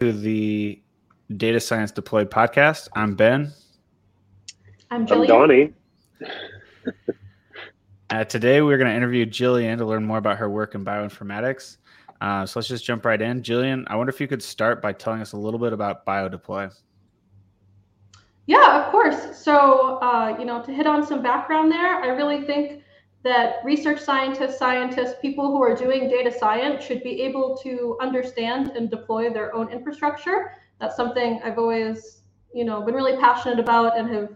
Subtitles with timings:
[0.00, 0.80] to the
[1.36, 2.88] Data Science Deployed podcast.
[2.94, 3.52] I'm Ben.
[4.90, 5.74] I'm I'm Donnie.
[8.08, 11.76] Uh, today, we're going to interview Jillian to learn more about her work in bioinformatics.
[12.22, 13.42] Uh, so let's just jump right in.
[13.42, 16.74] Jillian, I wonder if you could start by telling us a little bit about BioDeploy.
[18.46, 19.38] Yeah, of course.
[19.38, 22.79] So, uh, you know, to hit on some background there, I really think
[23.22, 28.68] that research scientists, scientists, people who are doing data science should be able to understand
[28.68, 30.52] and deploy their own infrastructure.
[30.80, 32.22] That's something I've always,
[32.54, 34.30] you know, been really passionate about and have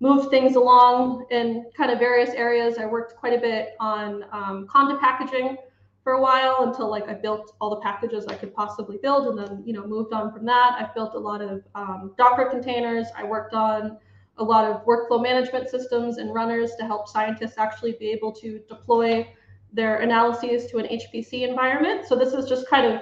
[0.00, 2.78] moved things along in kind of various areas.
[2.78, 5.58] I worked quite a bit on um, Conda packaging
[6.02, 9.38] for a while until like I built all the packages I could possibly build, and
[9.38, 10.76] then you know moved on from that.
[10.78, 13.08] I've built a lot of um, Docker containers.
[13.14, 13.98] I worked on
[14.40, 18.60] a lot of workflow management systems and runners to help scientists actually be able to
[18.68, 19.26] deploy
[19.72, 22.06] their analyses to an HPC environment.
[22.06, 23.00] So this is just kind of,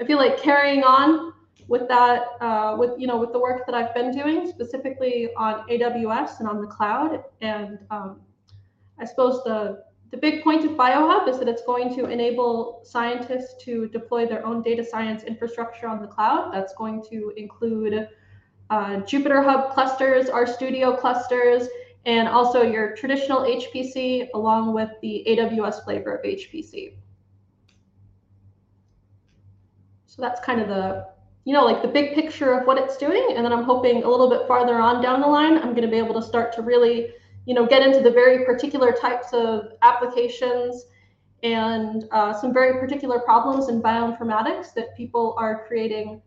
[0.00, 1.32] I feel like carrying on
[1.68, 5.66] with that, uh, with you know, with the work that I've been doing specifically on
[5.68, 7.24] AWS and on the cloud.
[7.40, 8.20] And um,
[8.98, 13.62] I suppose the the big point of BioHub is that it's going to enable scientists
[13.64, 16.52] to deploy their own data science infrastructure on the cloud.
[16.54, 18.08] That's going to include
[18.70, 20.28] uh, Jupyter Hub clusters,
[20.98, 21.68] clusters,
[22.04, 26.94] and also your traditional HPC along with the AWS flavor of HPC.
[30.06, 31.06] So that's kind of the,
[31.44, 33.34] you know, like the big picture of what it's doing.
[33.36, 35.88] And then I'm hoping a little bit farther on down the line, I'm going to
[35.88, 37.10] be able to start to really,
[37.44, 40.86] you know, get into the very particular types of applications
[41.42, 46.22] and uh, some very particular problems in bioinformatics that people are creating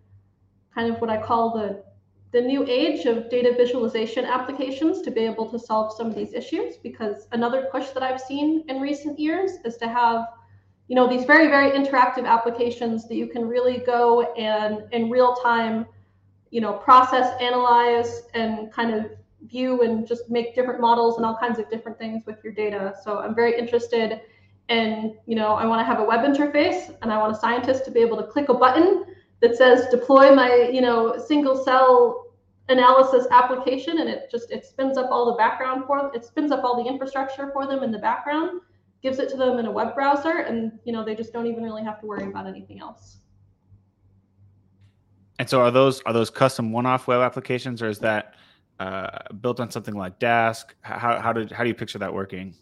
[0.75, 1.83] kind of what I call the
[2.31, 6.33] the new age of data visualization applications to be able to solve some of these
[6.33, 10.27] issues because another push that I've seen in recent years is to have
[10.87, 15.35] you know these very very interactive applications that you can really go and in real
[15.35, 15.85] time
[16.51, 19.11] you know process analyze and kind of
[19.47, 22.93] view and just make different models and all kinds of different things with your data.
[23.03, 24.21] So i'm very interested
[24.67, 27.85] in you know i want to have a web interface and i want a scientist
[27.85, 29.05] to be able to click a button
[29.41, 32.25] that says deploy my you know single cell
[32.69, 36.63] analysis application and it just it spins up all the background for it spins up
[36.63, 38.61] all the infrastructure for them in the background
[39.01, 41.63] gives it to them in a web browser and you know they just don't even
[41.63, 43.17] really have to worry about anything else
[45.39, 48.35] And so, are those are those custom one-off web applications, or is that
[48.79, 50.65] uh, built on something like Dask?
[50.81, 52.53] How how did how do you picture that working?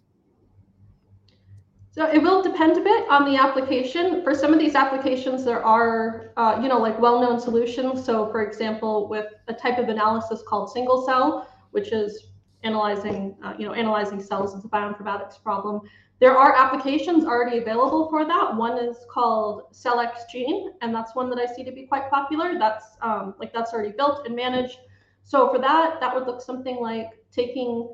[1.98, 4.24] So it will depend a bit on the application.
[4.24, 8.06] For some of these applications, there are, uh, you know, like well-known solutions.
[8.06, 12.28] So for example, with a type of analysis called single cell, which is
[12.62, 15.82] analyzing, uh, you know, analyzing cells as a bioinformatics problem,
[16.20, 18.56] there are applications already available for that.
[18.56, 22.60] One is called CellXGene, and that's one that I see to be quite popular.
[22.60, 24.78] That's um, like that's already built and managed.
[25.24, 27.90] So for that, that would look something like taking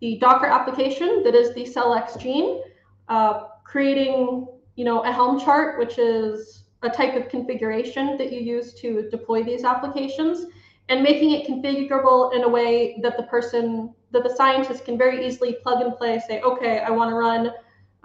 [0.00, 2.62] the Docker application that is the CellXGene,
[3.08, 8.40] uh, creating you know a helm chart which is a type of configuration that you
[8.40, 10.46] use to deploy these applications
[10.88, 15.26] and making it configurable in a way that the person that the scientist can very
[15.26, 17.52] easily plug and play say okay i want to run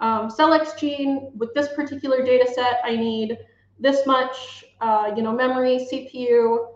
[0.00, 2.80] um, CellXGene with this particular data set.
[2.82, 3.38] I need
[3.78, 6.66] this much uh, you know memory cpu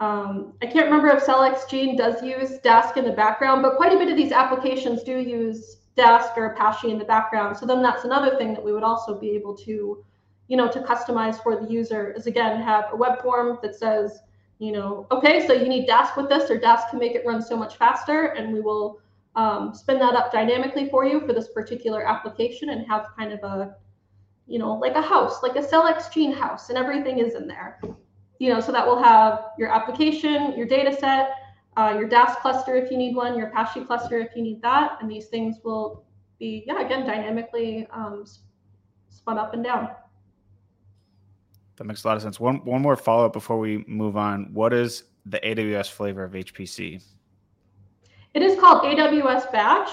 [0.00, 3.96] um, I can't remember if CellXGene does use Dask in the background, but quite a
[3.96, 7.56] bit of these applications do use Dask or Apache in the background.
[7.56, 10.04] So then that's another thing that we would also be able to,
[10.48, 14.20] you know, to customize for the user is again have a web form that says,
[14.58, 17.42] you know, okay, so you need Dask with this, or Dask can make it run
[17.42, 19.00] so much faster, and we will
[19.34, 23.40] um, spin that up dynamically for you for this particular application and have kind of
[23.42, 23.74] a,
[24.46, 27.80] you know, like a house, like a CellXGene house, and everything is in there.
[28.38, 31.30] You know, so that will have your application, your data set,
[31.76, 34.98] uh, your Dask cluster if you need one, your Apache cluster if you need that,
[35.00, 36.04] and these things will
[36.38, 38.24] be, yeah, again, dynamically um,
[39.08, 39.88] spun up and down.
[41.76, 42.38] That makes a lot of sense.
[42.38, 44.52] One one more follow up before we move on.
[44.52, 47.02] What is the AWS flavor of HPC?
[48.34, 49.90] It is called AWS Batch,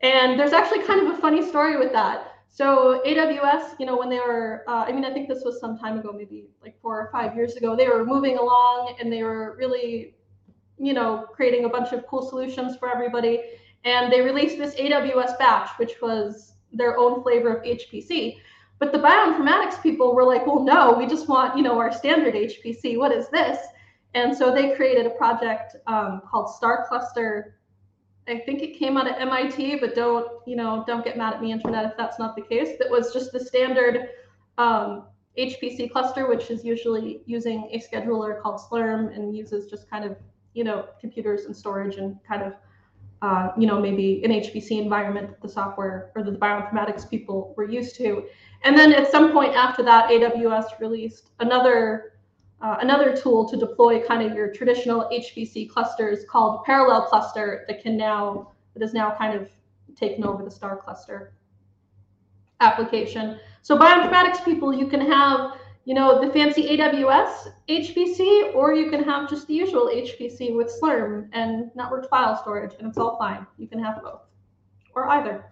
[0.00, 2.28] and there's actually kind of a funny story with that.
[2.54, 5.78] So AWS, you know, when they were, uh, I mean, I think this was some
[5.78, 9.22] time ago, maybe like four or five years ago, they were moving along and they
[9.22, 10.14] were really
[10.78, 13.42] you know, creating a bunch of cool solutions for everybody.
[13.84, 18.36] And they released this AWS batch, which was their own flavor of HPC.
[18.78, 22.34] But the bioinformatics people were like, well, no, we just want, you know, our standard
[22.34, 22.98] HPC.
[22.98, 23.58] What is this?
[24.14, 27.58] And so they created a project um, called Star Cluster.
[28.28, 31.42] I think it came out of MIT, but don't, you know, don't get mad at
[31.42, 32.78] me, internet, if that's not the case.
[32.78, 34.10] That was just the standard
[34.58, 35.06] um,
[35.38, 40.16] HPC cluster, which is usually using a scheduler called Slurm and uses just kind of,
[40.54, 42.54] you know, computers and storage and kind of,
[43.22, 47.68] uh, you know, maybe an HPC environment that the software or the bioinformatics people were
[47.68, 48.24] used to.
[48.64, 52.12] And then at some point after that, AWS released another
[52.60, 57.82] uh, another tool to deploy kind of your traditional HPC clusters called Parallel Cluster that
[57.82, 59.48] can now that is now kind of
[59.96, 61.34] taken over the Star Cluster
[62.60, 63.38] application.
[63.62, 69.02] So bioinformatics people, you can have you know the fancy AWS HPC, or you can
[69.02, 73.46] have just the usual HPC with Slurm and networked file storage, and it's all fine.
[73.58, 74.22] You can have both,
[74.94, 75.44] or either.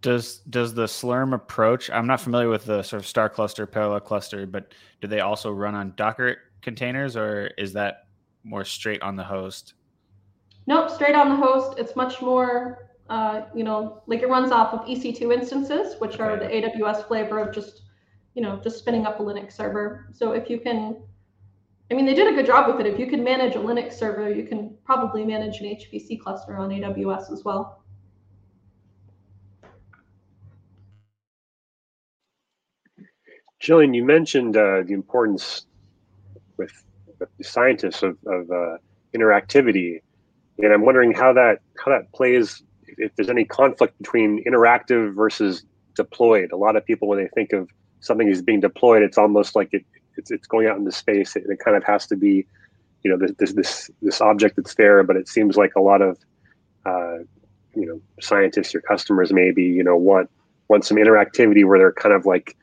[0.00, 1.90] Does does the Slurm approach?
[1.90, 5.50] I'm not familiar with the sort of Star cluster, parallel cluster, but do they also
[5.50, 8.06] run on Docker containers, or is that
[8.42, 9.74] more straight on the host?
[10.66, 11.78] Nope, straight on the host.
[11.78, 16.36] It's much more, uh, you know, like it runs off of EC2 instances, which are
[16.36, 17.82] the AWS flavor of just,
[18.34, 20.06] you know, just spinning up a Linux server.
[20.12, 20.96] So if you can,
[21.90, 22.92] I mean, they did a good job with it.
[22.92, 26.70] If you can manage a Linux server, you can probably manage an HPC cluster on
[26.70, 27.82] AWS as well.
[33.62, 35.66] Jillian, you mentioned uh, the importance
[36.58, 36.72] with,
[37.18, 38.76] the scientists of, of uh,
[39.16, 40.02] interactivity,
[40.58, 42.62] and I'm wondering how that how that plays.
[42.86, 45.64] If there's any conflict between interactive versus
[45.94, 46.52] deployed.
[46.52, 47.70] A lot of people, when they think of
[48.04, 49.84] something is being deployed, it's almost like it
[50.16, 52.46] it's, it's going out into space, and it kind of has to be,
[53.02, 55.02] you know, this this this object that's there.
[55.02, 56.18] But it seems like a lot of
[56.86, 57.18] uh,
[57.74, 60.30] you know scientists, your customers, maybe you know want
[60.68, 62.56] want some interactivity where they're kind of like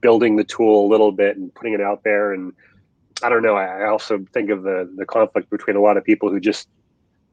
[0.00, 2.32] building the tool a little bit and putting it out there.
[2.32, 2.52] And
[3.22, 3.56] I don't know.
[3.56, 6.68] I also think of the the conflict between a lot of people who just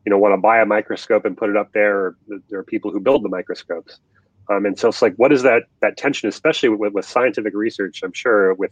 [0.05, 1.97] you know want to buy a microscope and put it up there.
[1.97, 2.17] Or
[2.49, 3.99] there are people who build the microscopes.
[4.49, 8.01] Um, and so it's like, what is that that tension, especially with, with scientific research?
[8.03, 8.71] I'm sure with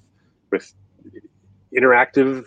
[0.51, 0.73] with
[1.75, 2.45] interactive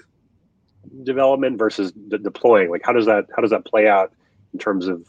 [1.03, 2.71] development versus de- deploying.
[2.71, 4.13] Like, how does that how does that play out
[4.53, 5.07] in terms of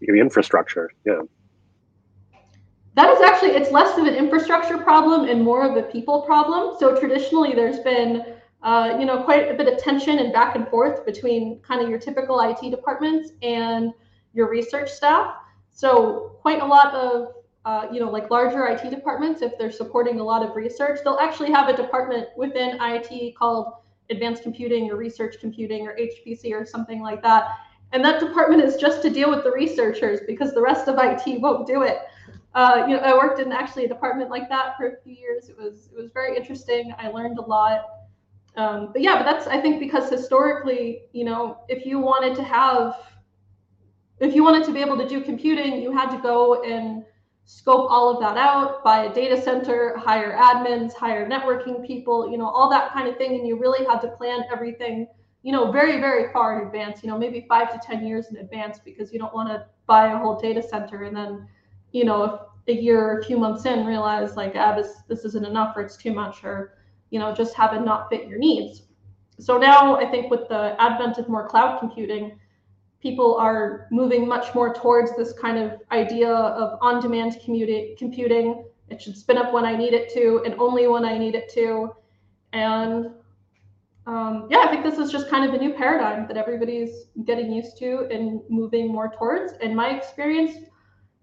[0.00, 0.90] the infrastructure?
[1.04, 1.20] Yeah.
[2.98, 6.76] That is actually, it's less of an infrastructure problem and more of a people problem.
[6.80, 8.24] So traditionally there's been,
[8.64, 11.88] uh, you know, quite a bit of tension and back and forth between kind of
[11.88, 13.92] your typical IT departments and
[14.34, 15.32] your research staff.
[15.78, 17.34] So quite a lot of,
[17.64, 21.18] uh, you know, like larger IT departments, if they're supporting a lot of research, they'll
[21.18, 23.74] actually have a department within IT called
[24.10, 27.44] advanced computing or research computing or HPC or something like that.
[27.92, 31.40] And that department is just to deal with the researchers because the rest of IT
[31.40, 31.98] won't do it
[32.54, 35.48] uh, you know, I worked in actually a department like that for a few years.
[35.48, 36.92] It was it was very interesting.
[36.98, 37.84] I learned a lot.
[38.56, 42.42] Um, but yeah, but that's I think because historically, you know, if you wanted to
[42.42, 42.96] have,
[44.20, 47.04] if you wanted to be able to do computing, you had to go and
[47.44, 52.36] scope all of that out, buy a data center, hire admins, hire networking people, you
[52.36, 55.06] know, all that kind of thing, and you really had to plan everything,
[55.42, 57.02] you know, very very far in advance.
[57.02, 60.12] You know, maybe five to ten years in advance because you don't want to buy
[60.12, 61.48] a whole data center and then
[61.92, 65.46] you know, a year or a few months in realize like, ah, this this isn't
[65.46, 66.74] enough or it's too much or,
[67.10, 68.82] you know, just have it not fit your needs.
[69.40, 72.38] So now I think with the advent of more cloud computing,
[73.00, 78.64] people are moving much more towards this kind of idea of on-demand computing.
[78.90, 81.48] It should spin up when I need it to and only when I need it
[81.54, 81.94] to.
[82.52, 83.10] And
[84.06, 87.52] um, yeah, I think this is just kind of a new paradigm that everybody's getting
[87.52, 89.52] used to and moving more towards.
[89.60, 90.56] In my experience,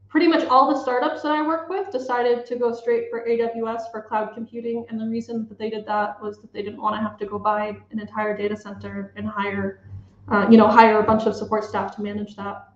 [0.07, 3.91] pretty much all the startups that I work with decided to go straight for AWS
[3.91, 4.85] for cloud computing.
[4.87, 7.25] And the reason that they did that was that they didn't want to have to
[7.25, 9.81] go buy an entire data center and hire,
[10.29, 12.69] uh, you know, hire a bunch of support staff to manage that.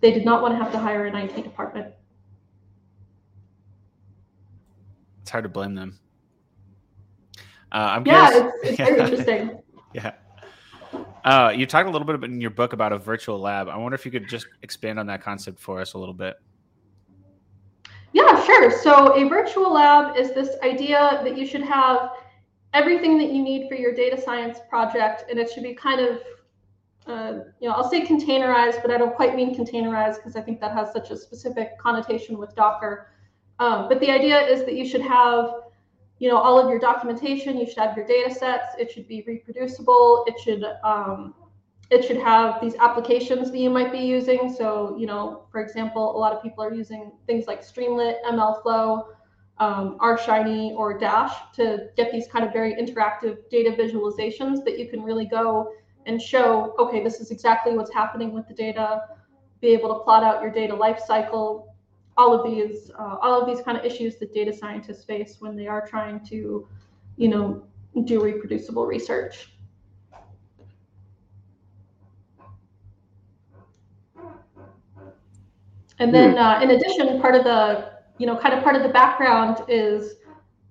[0.00, 1.92] They did not want to have to hire an IT department.
[5.22, 5.98] It's hard to blame them.
[7.72, 9.60] Uh, I'm yeah, it's, it's very interesting.
[9.94, 10.12] yeah.
[11.24, 13.68] Uh, you talked a little bit about in your book about a virtual lab.
[13.68, 16.36] I wonder if you could just expand on that concept for us a little bit.
[18.12, 18.70] Yeah, sure.
[18.70, 22.09] So a virtual lab is this idea that you should have
[22.74, 26.20] everything that you need for your data science project, and it should be kind of,
[27.06, 30.60] uh, you know, I'll say containerized, but I don't quite mean containerized because I think
[30.60, 33.08] that has such a specific connotation with Docker.
[33.58, 35.50] Um, but the idea is that you should have
[36.20, 39.24] you know, all of your documentation, you should have your data sets, it should be
[39.26, 41.34] reproducible, it should um,
[41.90, 44.54] it should have these applications that you might be using.
[44.54, 49.06] So, you know, for example, a lot of people are using things like Streamlit, MLflow,
[49.60, 54.88] um, shiny or Dash to get these kind of very interactive data visualizations that you
[54.88, 55.72] can really go
[56.06, 59.02] and show, okay, this is exactly what's happening with the data,
[59.60, 61.66] be able to plot out your data lifecycle,
[62.16, 65.54] all of these uh, all of these kind of issues that data scientists face when
[65.56, 66.66] they are trying to,
[67.16, 67.62] you know,
[68.04, 69.52] do reproducible research.
[75.98, 76.38] And then, hmm.
[76.38, 80.16] uh, in addition, part of the, you know, kind of part of the background is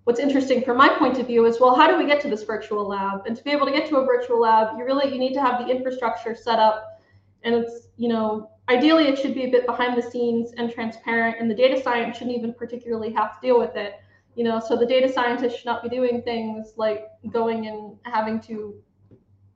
[0.03, 2.43] what's interesting from my point of view is, well, how do we get to this
[2.43, 3.25] virtual lab?
[3.25, 5.41] And to be able to get to a virtual lab, you really you need to
[5.41, 7.01] have the infrastructure set up,
[7.43, 11.37] and it's, you know, ideally it should be a bit behind the scenes and transparent,
[11.39, 13.95] and the data science shouldn't even particularly have to deal with it.
[14.35, 18.39] You know, so the data scientist should not be doing things like going and having
[18.41, 18.75] to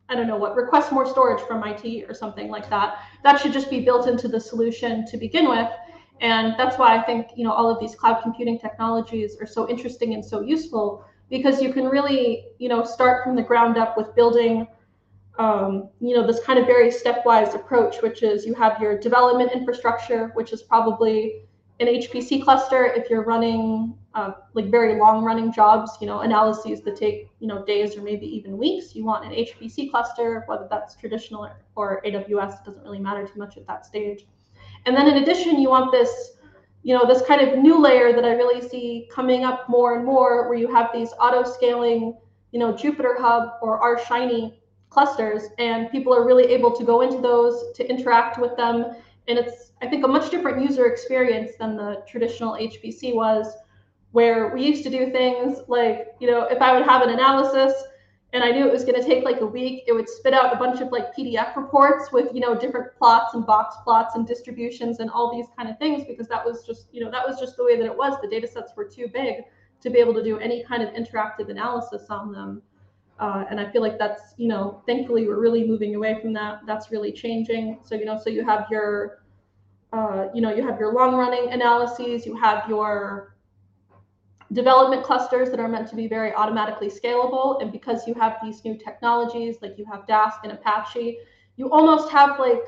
[0.09, 2.97] I don't know what, request more storage from IT or something like that.
[3.23, 5.69] That should just be built into the solution to begin with.
[6.21, 9.69] And that's why I think, you know, all of these cloud computing technologies are so
[9.69, 13.97] interesting and so useful because you can really, you know, start from the ground up
[13.97, 14.67] with building,
[15.39, 19.51] um, you know, this kind of very stepwise approach, which is you have your development
[19.51, 21.43] infrastructure, which is probably
[21.79, 26.81] an HPC cluster if you're running uh, like very long running jobs, you know, analyses
[26.81, 28.95] that take, you know, days or maybe even weeks.
[28.95, 33.25] You want an HPC cluster, whether that's traditional or, or AWS, it doesn't really matter
[33.25, 34.25] too much at that stage.
[34.85, 36.31] And then in addition, you want this,
[36.83, 40.05] you know, this kind of new layer that I really see coming up more and
[40.05, 42.17] more where you have these auto scaling,
[42.51, 44.59] you know, Jupyter Hub or R Shiny
[44.89, 48.95] clusters and people are really able to go into those to interact with them.
[49.27, 53.47] And it's, I think, a much different user experience than the traditional HPC was
[54.11, 57.73] where we used to do things like, you know, if I would have an analysis
[58.33, 60.51] and I knew it was going to take like a week, it would spit out
[60.51, 64.27] a bunch of like PDF reports with, you know, different plots and box plots and
[64.27, 67.39] distributions and all these kind of things because that was just, you know, that was
[67.39, 68.19] just the way that it was.
[68.21, 69.43] The data sets were too big
[69.81, 72.63] to be able to do any kind of interactive analysis on them.
[73.19, 76.61] Uh, and I feel like that's, you know, thankfully we're really moving away from that.
[76.65, 77.81] That's really changing.
[77.83, 79.23] So, you know, so you have your,
[79.91, 83.32] uh, you know, you have your long running analyses, you have your
[84.51, 87.61] development clusters that are meant to be very automatically scalable.
[87.61, 91.17] And because you have these new technologies, like you have Dask and Apache,
[91.55, 92.61] you almost have like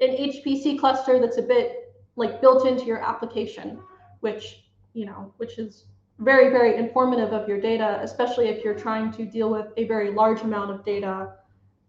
[0.00, 3.78] an HPC cluster that's a bit like built into your application,
[4.20, 5.84] which, you know, which is
[6.18, 10.10] very, very informative of your data, especially if you're trying to deal with a very
[10.10, 11.34] large amount of data,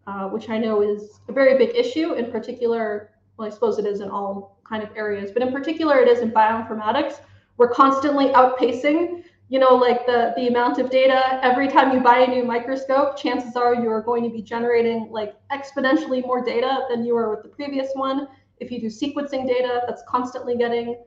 [0.08, 3.12] uh, which I know is a very big issue in particular.
[3.38, 6.20] Well, I suppose it is in all kind of areas, but in particular, it is
[6.20, 7.20] in bioinformatics
[7.62, 11.39] we're constantly outpacing you know like the the amount of data.
[11.44, 15.10] Every time you buy a new microscope chances are you are going to be generating
[15.12, 18.27] like exponentially more data than you were with the previous one.
[18.60, 21.03] If you do sequencing data that's constantly getting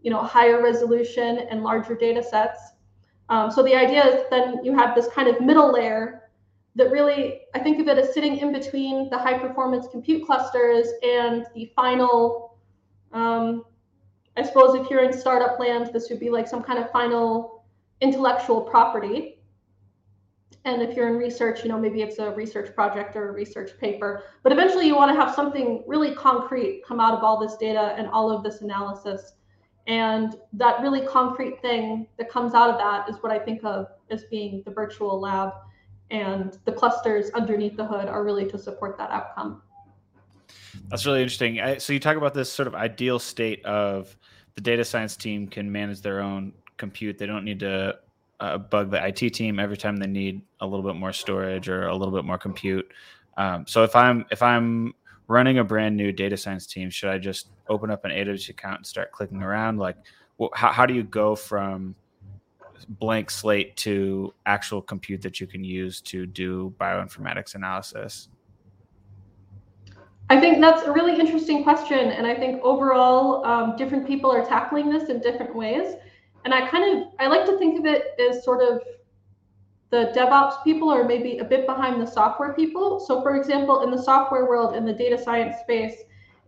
[0.00, 2.60] you know higher resolution and larger data sets.
[3.28, 6.22] Um, so the idea is then you have this kind of middle layer
[6.76, 10.88] that really i think of it as sitting in between the high performance compute clusters
[11.02, 12.58] and the final
[13.12, 13.64] um,
[14.36, 17.64] I suppose if you're in startup land, this would be like some kind of final
[18.00, 19.38] intellectual property.
[20.64, 23.78] And if you're in research, you know, maybe it's a research project or a research
[23.78, 24.24] paper.
[24.42, 27.94] But eventually you want to have something really concrete come out of all this data
[27.96, 29.32] and all of this analysis.
[29.86, 33.86] And that really concrete thing that comes out of that is what I think of
[34.10, 35.52] as being the virtual lab.
[36.10, 39.62] And the clusters underneath the hood are really to support that outcome.
[40.88, 41.60] That's really interesting.
[41.60, 44.16] I, so you talk about this sort of ideal state of
[44.56, 47.18] the data science team can manage their own compute.
[47.18, 47.98] They don't need to
[48.40, 51.86] uh, bug the IT team every time they need a little bit more storage or
[51.86, 52.90] a little bit more compute.
[53.36, 54.94] Um, so if I'm if I'm
[55.28, 58.78] running a brand new data science team, should I just open up an AWS account
[58.78, 59.78] and start clicking around?
[59.78, 59.96] Like,
[60.38, 61.94] well, how how do you go from
[62.88, 68.28] blank slate to actual compute that you can use to do bioinformatics analysis?
[70.28, 72.10] I think that's a really interesting question.
[72.10, 75.94] And I think overall, um, different people are tackling this in different ways.
[76.44, 78.80] And I kind of, I like to think of it as sort of
[79.90, 82.98] the DevOps people are maybe a bit behind the software people.
[82.98, 85.94] So for example, in the software world, in the data science space,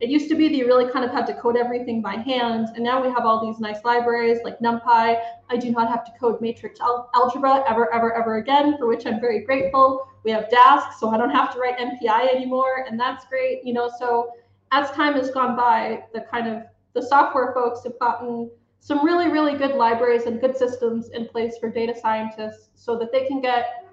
[0.01, 2.69] it used to be that you really kind of had to code everything by hand.
[2.75, 5.21] And now we have all these nice libraries like NumPy.
[5.51, 9.07] I do not have to code matrix al algebra ever, ever, ever again, for which
[9.07, 10.09] I'm very grateful.
[10.29, 12.85] We have Dask, so I don't have to write MPI anymore.
[12.87, 13.65] And that's great.
[13.65, 14.33] You know, so
[14.73, 19.29] as time has gone by, the kind of the software folks have gotten some really,
[19.29, 23.41] really good libraries and good systems in place for data scientists so that they can
[23.41, 23.87] get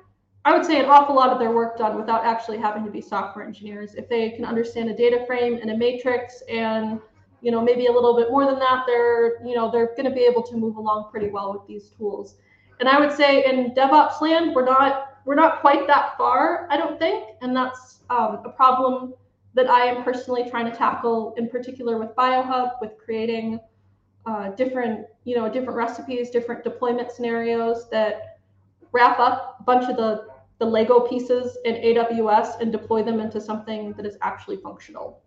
[0.44, 3.01] I would say an awful lot of their work done without actually having to be
[3.01, 3.96] software engineers.
[3.96, 7.00] If they can understand a data frame and a matrix and
[7.42, 10.12] you know maybe a little bit more than that, they're you know they're going to
[10.12, 12.36] be able to move along pretty well with these tools.
[12.82, 16.77] And I would say in DevOps land, we're not we're not quite that far, I
[16.77, 19.13] don't think, and that's um, a problem
[19.55, 23.60] that I am personally trying to tackle, in particular with BioHub, with creating
[24.25, 28.39] uh, different, you know, different recipes, different deployment scenarios that
[28.91, 30.27] wrap up a bunch of the,
[30.60, 35.22] the Lego pieces in AWS and deploy them into something that is actually functional.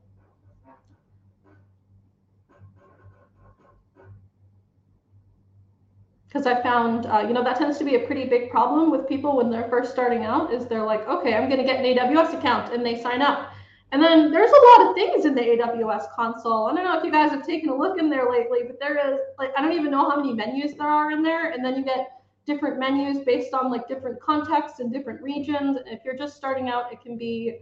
[6.28, 9.08] Because I found, uh, you know, that tends to be a pretty big problem with
[9.08, 10.52] people when they're first starting out.
[10.52, 13.52] Is they're like, okay, I'm going to get an AWS account, and they sign up,
[13.92, 16.66] and then there's a lot of things in the AWS console.
[16.66, 19.12] I don't know if you guys have taken a look in there lately, but there
[19.12, 21.76] is like I don't even know how many menus there are in there, and then
[21.76, 25.78] you get different menus based on like different contexts and different regions.
[25.78, 27.60] And if you're just starting out, it can be,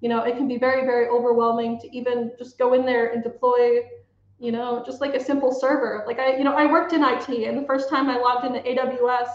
[0.00, 3.22] you know, it can be very very overwhelming to even just go in there and
[3.22, 3.82] deploy
[4.38, 6.04] you know, just like a simple server.
[6.06, 8.60] Like I, you know, I worked in IT and the first time I logged into
[8.60, 9.28] AWS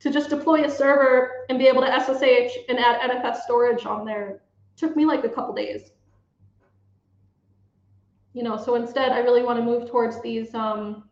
[0.00, 4.04] to just deploy a server and be able to SSH and add NFS storage on
[4.04, 4.42] there
[4.76, 5.90] took me like a couple days.
[8.34, 11.04] You know, so instead I really want to move towards these um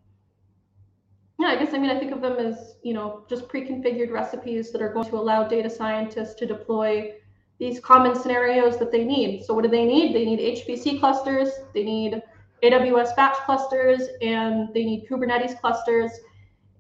[1.39, 4.73] yeah, I guess I mean I think of them as, you know, just pre-configured recipes
[4.73, 7.13] that are going to allow data scientists to deploy
[7.59, 9.43] these common scenarios that they need.
[9.45, 10.15] So what do they need?
[10.15, 12.23] They need HPC clusters, they need
[12.63, 16.11] AWS batch clusters and they need Kubernetes clusters.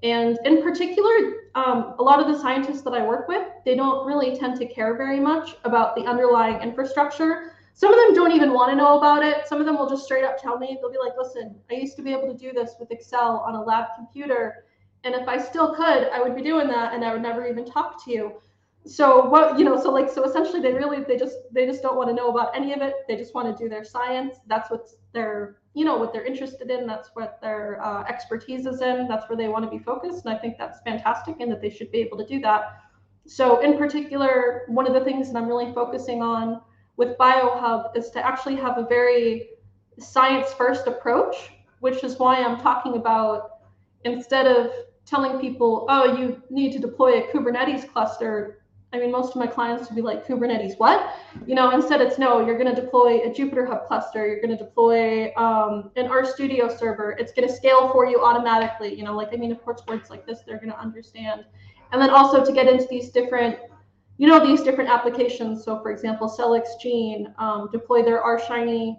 [0.02, 4.06] And in particular, um, a lot of the scientists that I work with, they don't
[4.06, 7.52] really tend to care very much about the underlying infrastructure.
[7.74, 9.46] Some of them don't even want to know about it.
[9.46, 11.96] Some of them will just straight up tell me, they'll be like, listen, I used
[11.96, 14.64] to be able to do this with Excel on a lab computer.
[15.04, 17.64] And if I still could, I would be doing that and I would never even
[17.64, 18.40] talk to you.
[18.86, 21.96] So what, you know, so like, so essentially they really, they just, they just don't
[21.96, 22.94] want to know about any of it.
[23.08, 24.36] They just want to do their science.
[24.46, 28.80] That's what's their you know what they're interested in that's what their uh, expertise is
[28.80, 31.60] in that's where they want to be focused and i think that's fantastic and that
[31.60, 32.80] they should be able to do that.
[33.26, 36.62] So in particular one of the things that i'm really focusing on
[36.96, 39.50] with biohub is to actually have a very
[39.98, 43.58] science first approach which is why i'm talking about
[44.04, 44.70] instead of
[45.04, 48.62] telling people oh you need to deploy a kubernetes cluster
[48.96, 51.14] I mean, most of my clients would be like, Kubernetes, what?
[51.46, 54.26] You know, instead it's no, you're going to deploy a Jupyter Hub cluster.
[54.26, 57.10] You're going to deploy um, an RStudio server.
[57.18, 58.94] It's going to scale for you automatically.
[58.94, 61.44] You know, like, I mean, of course, words like this, they're going to understand.
[61.92, 63.58] And then also to get into these different,
[64.16, 65.62] you know, these different applications.
[65.62, 68.96] So for example, CellXGene, um, deploy their RShiny,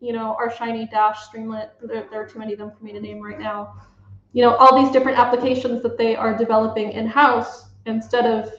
[0.00, 1.70] you know, RShiny dash Streamlit.
[1.82, 3.74] There, there are too many of them for me to name right now.
[4.32, 8.52] You know, all these different applications that they are developing in-house instead of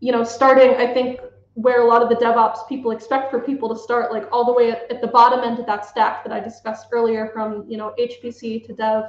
[0.00, 1.20] you know, starting, I think,
[1.54, 4.52] where a lot of the DevOps people expect for people to start, like all the
[4.52, 7.76] way at, at the bottom end of that stack that I discussed earlier, from you
[7.76, 9.04] know HPC to Dev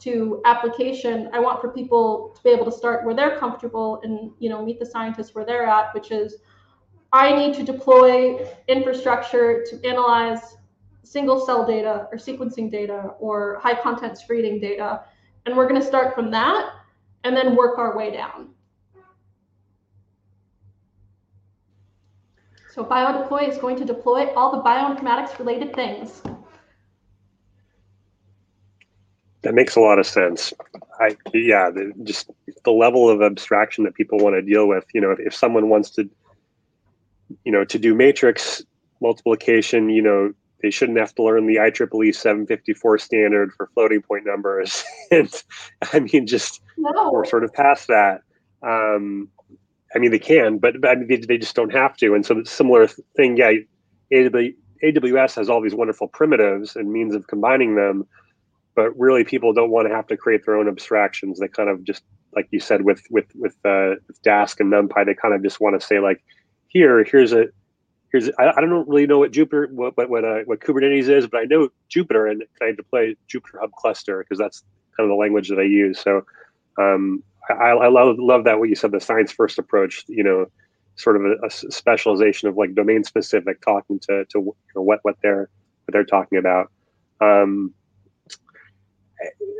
[0.00, 1.30] to application.
[1.32, 4.64] I want for people to be able to start where they're comfortable and you know
[4.64, 6.36] meet the scientists where they're at, which is
[7.12, 10.56] I need to deploy infrastructure to analyze
[11.04, 15.04] single cell data or sequencing data or high content screening data.
[15.46, 16.72] And we're going to start from that
[17.22, 18.53] and then work our way down.
[22.74, 26.20] So BioDeploy is going to deploy all the bioinformatics related things.
[29.42, 30.52] That makes a lot of sense.
[30.98, 32.32] I yeah, the, just
[32.64, 34.86] the level of abstraction that people want to deal with.
[34.92, 36.10] You know, if, if someone wants to,
[37.44, 38.64] you know, to do matrix
[39.00, 44.26] multiplication, you know, they shouldn't have to learn the IEEE 754 standard for floating point
[44.26, 44.82] numbers.
[45.12, 45.30] and
[45.92, 47.12] I mean, just no.
[47.12, 48.22] we're sort of past that.
[48.62, 49.28] Um,
[49.94, 52.14] I mean, they can, but, but I mean, they, they just don't have to.
[52.14, 53.52] And so, similar thing, yeah,
[54.12, 58.06] AWS has all these wonderful primitives and means of combining them,
[58.74, 61.38] but really, people don't want to have to create their own abstractions.
[61.38, 62.02] They kind of just,
[62.34, 65.60] like you said, with with with, uh, with Dask and NumPy, they kind of just
[65.60, 66.22] want to say like,
[66.68, 67.46] here, here's a
[68.10, 71.28] here's I, I don't really know what Jupyter what what what, uh, what Kubernetes is,
[71.28, 74.64] but I know Jupyter, and I deploy Jupyter Hub cluster because that's
[74.96, 76.00] kind of the language that I use.
[76.00, 76.24] So
[76.78, 80.04] um, I, I love love that what you said the science first approach.
[80.08, 80.46] You know,
[80.96, 85.00] sort of a, a specialization of like domain specific, talking to to you know, what
[85.02, 85.48] what they're
[85.84, 86.70] what they're talking about.
[87.20, 87.74] Um,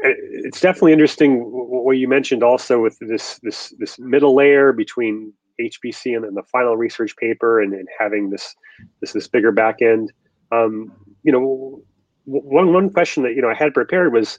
[0.03, 6.17] it's definitely interesting what you mentioned also with this this this middle layer between HPC
[6.17, 8.55] and the final research paper and, and having this
[9.01, 10.13] this this bigger back end.
[10.53, 10.93] Um,
[11.23, 11.83] you know,
[12.25, 14.39] one one question that you know I had prepared was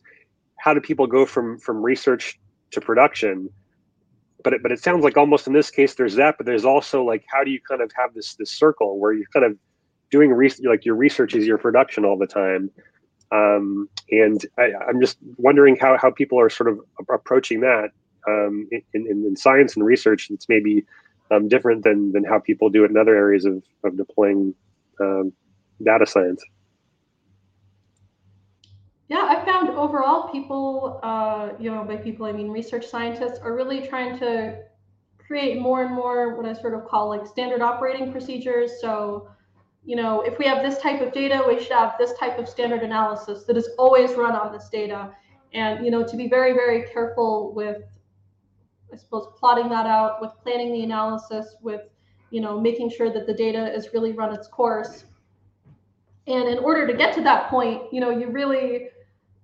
[0.59, 2.39] how do people go from from research
[2.75, 3.49] to production.
[4.43, 7.03] But it, but it sounds like almost in this case there's that but there's also
[7.03, 9.57] like how do you kind of have this this circle where you're kind of
[10.11, 12.69] doing research like your research is your production all the time.
[13.31, 17.89] Um, and I, am just wondering how, how people are sort of approaching that
[18.27, 20.85] um, in, in, in, science and research it's maybe
[21.31, 24.53] um, different than than how people do it in other areas of, of deploying
[25.01, 25.33] um,
[25.83, 26.43] data science
[29.07, 33.55] Yeah, I found overall people, uh, you know, by people I mean research scientists, are
[33.55, 34.63] really trying to
[35.17, 38.81] create more and more what I sort of call like standard operating procedures.
[38.81, 39.27] So,
[39.83, 42.49] you know, if we have this type of data, we should have this type of
[42.49, 45.11] standard analysis that is always run on this data.
[45.53, 47.83] And, you know, to be very, very careful with,
[48.91, 51.81] I suppose, plotting that out, with planning the analysis, with,
[52.31, 55.05] you know, making sure that the data is really run its course.
[56.27, 58.89] And in order to get to that point, you know, you really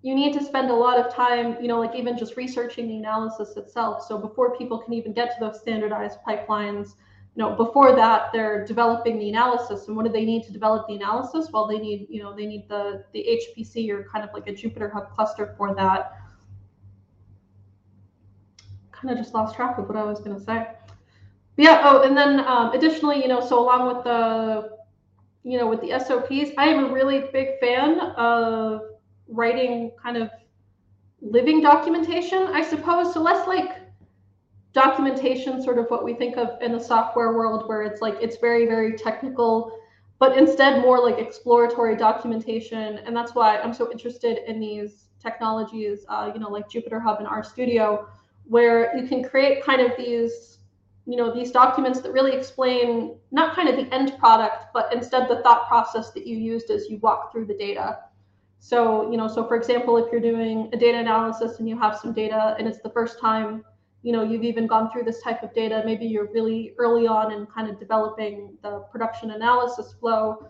[0.03, 2.97] you need to spend a lot of time, you know, like even just researching the
[2.97, 4.03] analysis itself.
[4.07, 6.95] So before people can even get to those standardized pipelines,
[7.35, 9.87] you know, before that they're developing the analysis.
[9.87, 11.49] And what do they need to develop the analysis?
[11.51, 14.51] Well, they need, you know, they need the the HPC or kind of like a
[14.51, 16.13] Jupyter Hub cluster for that.
[18.91, 20.67] Kind of just lost track of what I was going to say.
[21.55, 21.81] But yeah.
[21.83, 24.77] Oh, and then um, additionally, you know, so along with the,
[25.43, 28.90] you know, with the SOPs, I am a really big fan of
[29.31, 30.29] writing kind of
[31.21, 33.13] living documentation, I suppose.
[33.13, 33.81] So less like
[34.73, 38.37] documentation, sort of what we think of in the software world, where it's like it's
[38.37, 39.77] very, very technical,
[40.19, 42.99] but instead more like exploratory documentation.
[42.99, 47.19] And that's why I'm so interested in these technologies, uh, you know, like Jupyter Hub
[47.19, 48.07] and RStudio,
[48.45, 50.59] where you can create kind of these,
[51.05, 55.27] you know, these documents that really explain not kind of the end product, but instead
[55.27, 57.99] the thought process that you used as you walk through the data.
[58.63, 61.97] So, you know, so for example, if you're doing a data analysis and you have
[61.97, 63.65] some data and it's the first time,
[64.03, 67.31] you know, you've even gone through this type of data, maybe you're really early on
[67.31, 70.47] in kind of developing the production analysis flow.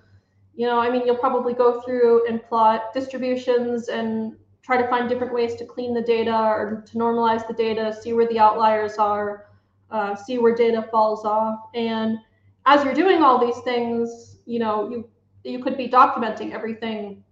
[0.56, 5.08] You know, I mean, you'll probably go through and plot distributions and try to find
[5.08, 8.98] different ways to clean the data or to normalize the data, see where the outliers
[8.98, 9.48] are,
[9.90, 11.60] uh, see where data falls off.
[11.74, 12.18] And
[12.66, 15.10] as you're doing all these things, you know, you
[15.46, 17.24] you could be documenting everything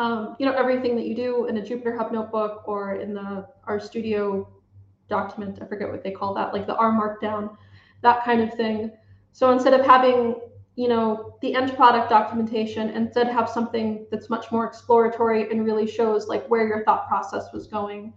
[0.00, 3.46] um, you know, everything that you do in a Jupyter Hub notebook or in the
[3.68, 4.46] RStudio
[5.10, 7.54] document, I forget what they call that, like the R Markdown,
[8.00, 8.90] that kind of thing.
[9.32, 10.36] So instead of having,
[10.74, 15.86] you know, the end product documentation, instead have something that's much more exploratory and really
[15.86, 18.14] shows like where your thought process was going.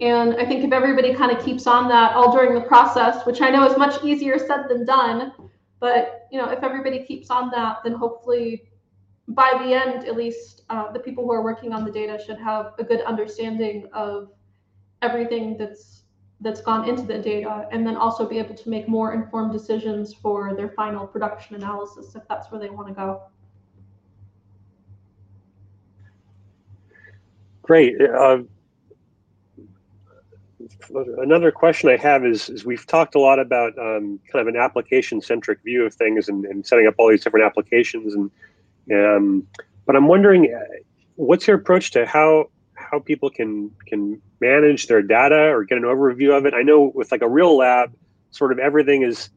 [0.00, 3.42] And I think if everybody kind of keeps on that all during the process, which
[3.42, 5.32] I know is much easier said than done,
[5.80, 8.67] but you know, if everybody keeps on that, then hopefully
[9.28, 12.38] by the end, at least uh, the people who are working on the data should
[12.38, 14.30] have a good understanding of
[15.02, 16.02] everything that's
[16.40, 20.14] that's gone into the data and then also be able to make more informed decisions
[20.14, 23.22] for their final production analysis if that's where they want to go.
[27.62, 28.00] Great.
[28.00, 28.38] Uh,
[31.18, 34.56] another question I have is, is we've talked a lot about um, kind of an
[34.56, 38.30] application centric view of things and, and setting up all these different applications and
[38.94, 39.46] um,
[39.86, 40.64] but I'm wondering, uh,
[41.16, 45.84] what's your approach to how how people can can manage their data or get an
[45.84, 46.54] overview of it?
[46.54, 47.94] I know with like a real lab,
[48.30, 49.30] sort of everything is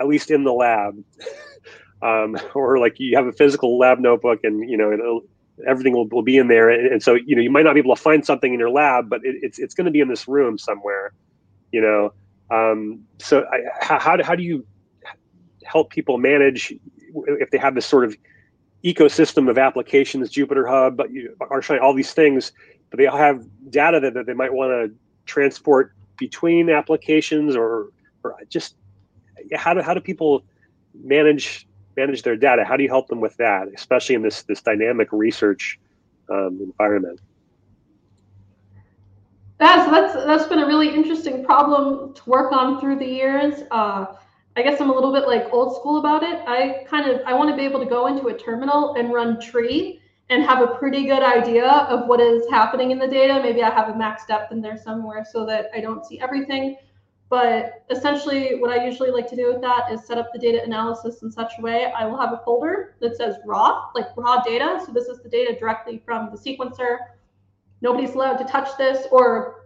[0.00, 1.02] at least in the lab,
[2.02, 5.22] um, or like you have a physical lab notebook and you know
[5.66, 6.68] everything will, will be in there.
[6.68, 8.70] And, and, so you know you might not be able to find something in your
[8.70, 11.12] lab, but it, it's it's going to be in this room somewhere,
[11.72, 12.12] you know.
[12.50, 14.66] Um, so I, how how do, how do you
[15.64, 16.74] help people manage
[17.14, 18.16] if they have this sort of
[18.84, 21.00] ecosystem of applications, Jupyter Hub,
[21.50, 22.52] R Shiny, all these things,
[22.90, 24.94] but they all have data that, that they might want to
[25.26, 27.88] transport between applications or,
[28.22, 28.76] or just
[29.54, 30.44] how do, how do people
[31.02, 31.66] manage
[31.96, 32.64] manage their data?
[32.64, 35.78] How do you help them with that, especially in this this dynamic research
[36.30, 37.20] um, environment?
[39.58, 43.62] That's that's that's been a really interesting problem to work on through the years.
[43.70, 44.06] Uh,
[44.56, 46.42] I guess I'm a little bit like old school about it.
[46.46, 49.40] I kind of I want to be able to go into a terminal and run
[49.40, 53.40] tree and have a pretty good idea of what is happening in the data.
[53.42, 56.76] Maybe I have a max depth in there somewhere so that I don't see everything.
[57.28, 60.62] But essentially, what I usually like to do with that is set up the data
[60.62, 64.40] analysis in such a way I will have a folder that says raw, like raw
[64.42, 64.80] data.
[64.86, 66.98] So this is the data directly from the sequencer.
[67.80, 69.63] Nobody's allowed to touch this, or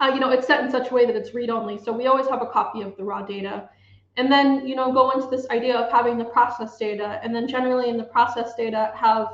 [0.00, 1.78] uh, you know, it's set in such a way that it's read only.
[1.78, 3.68] So we always have a copy of the raw data.
[4.16, 7.20] And then, you know, go into this idea of having the process data.
[7.22, 9.26] And then generally in the process data have,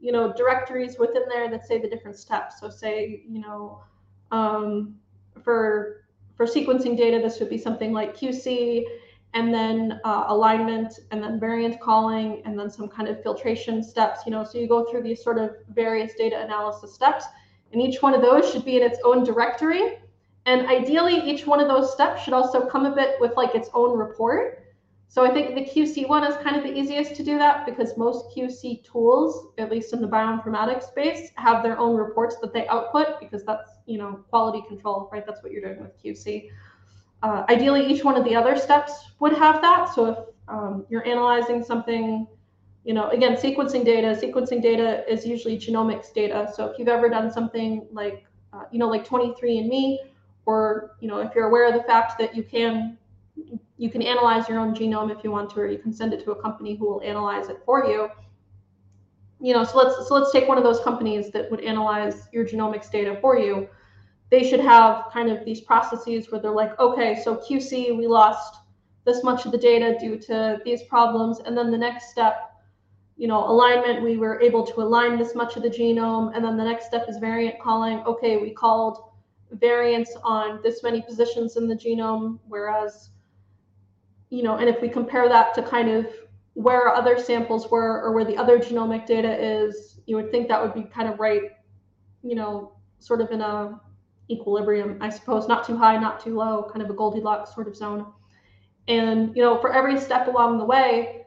[0.00, 2.60] you know, directories within there that say the different steps.
[2.60, 3.80] So say, you know,
[4.30, 4.96] um,
[5.42, 6.02] for
[6.36, 8.84] for sequencing data, this would be something like QC,
[9.32, 14.20] and then uh, alignment, and then variant calling, and then some kind of filtration steps.
[14.26, 17.24] You know, so you go through these sort of various data analysis steps,
[17.72, 19.98] and each one of those should be in its own directory.
[20.46, 23.68] And ideally, each one of those steps should also come a bit with like its
[23.74, 24.62] own report.
[25.08, 27.96] So I think the QC one is kind of the easiest to do that because
[27.96, 32.66] most QC tools, at least in the bioinformatics space, have their own reports that they
[32.68, 35.24] output because that's you know quality control, right?
[35.26, 36.50] That's what you're doing with QC.
[37.22, 39.94] Uh, ideally, each one of the other steps would have that.
[39.94, 42.26] So if um, you're analyzing something,
[42.86, 46.48] you know, again, sequencing data, sequencing data is usually genomics data.
[46.54, 49.96] So if you've ever done something like, uh, you know, like 23andMe,
[50.46, 52.96] or you know, if you're aware of the fact that you can
[53.76, 56.22] you can analyze your own genome if you want to, or you can send it
[56.24, 58.08] to a company who will analyze it for you.
[59.40, 62.46] You know, so let's so let's take one of those companies that would analyze your
[62.46, 63.68] genomics data for you.
[64.30, 68.58] They should have kind of these processes where they're like, okay, so QC, we lost
[69.04, 72.45] this much of the data due to these problems, and then the next step,
[73.16, 76.56] you know, alignment, we were able to align this much of the genome, and then
[76.56, 78.00] the next step is variant calling.
[78.00, 79.10] Okay, we called
[79.52, 83.10] variants on this many positions in the genome, whereas
[84.30, 86.06] you know, and if we compare that to kind of
[86.54, 90.60] where other samples were or where the other genomic data is, you would think that
[90.60, 91.42] would be kind of right,
[92.22, 93.80] you know, sort of in a
[94.30, 97.76] equilibrium, I suppose, not too high, not too low, kind of a Goldilocks sort of
[97.76, 98.06] zone.
[98.88, 101.25] And, you know, for every step along the way,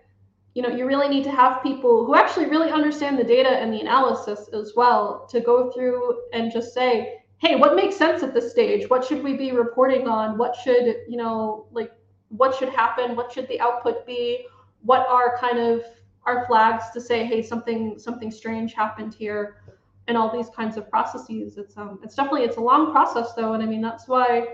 [0.55, 3.71] you know, you really need to have people who actually really understand the data and
[3.71, 8.33] the analysis as well to go through and just say, hey, what makes sense at
[8.33, 8.89] this stage?
[8.89, 10.37] What should we be reporting on?
[10.37, 11.91] What should, you know, like
[12.29, 14.45] what should happen what should the output be
[14.81, 15.83] what are kind of
[16.25, 19.63] our flags to say hey something something strange happened here
[20.07, 23.53] and all these kinds of processes it's um it's definitely it's a long process though
[23.53, 24.45] and i mean that's why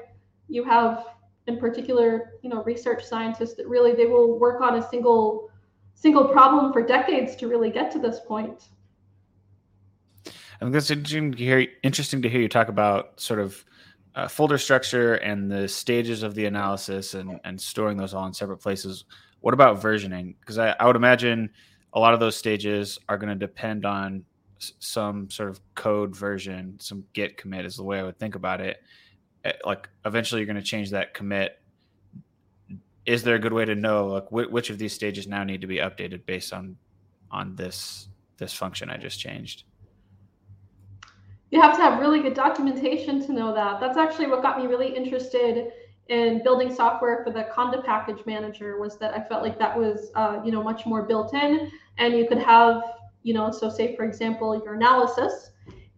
[0.47, 1.05] you have
[1.47, 5.49] in particular you know research scientists that really they will work on a single
[5.95, 8.69] single problem for decades to really get to this point
[10.25, 13.65] i think that's interesting to hear interesting to hear you talk about sort of
[14.15, 18.33] uh, folder structure and the stages of the analysis and, and storing those all in
[18.33, 19.03] separate places.
[19.41, 20.35] What about versioning?
[20.39, 21.49] Because I, I would imagine
[21.93, 24.23] a lot of those stages are going to depend on
[24.61, 28.35] s- some sort of code version, some git commit is the way I would think
[28.35, 28.77] about it.
[29.43, 31.59] Eh, like eventually you're going to change that commit.
[33.05, 35.61] Is there a good way to know like wh- which of these stages now need
[35.61, 36.77] to be updated based on
[37.31, 39.63] on this this function I just changed?
[41.51, 43.79] you have to have really good documentation to know that.
[43.79, 45.71] That's actually what got me really interested
[46.09, 50.11] in building software for the Conda package manager was that I felt like that was,
[50.15, 52.83] uh, you know, much more built in and you could have,
[53.23, 55.51] you know, so say for example, your analysis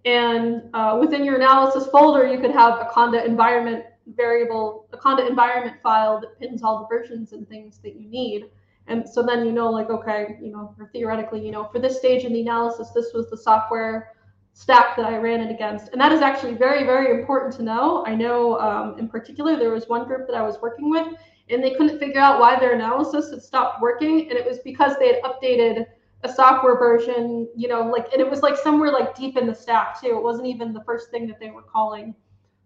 [0.06, 3.84] and uh, within your analysis folder, you could have a Conda environment
[4.16, 8.46] variable, a Conda environment file that pins all the versions and things that you need.
[8.88, 11.98] And so then you know, like, okay, you know, or theoretically, you know, for this
[11.98, 14.14] stage in the analysis, this was the software
[14.54, 15.90] stack that I ran it against.
[15.92, 18.06] And that is actually very, very important to know.
[18.08, 21.08] I know um, in particular, there was one group that I was working with
[21.50, 24.30] and they couldn't figure out why their analysis had stopped working.
[24.30, 25.86] And it was because they had updated
[26.24, 29.54] a software version, you know, like, and it was like somewhere like deep in the
[29.54, 30.18] stack too.
[30.18, 32.16] It wasn't even the first thing that they were calling,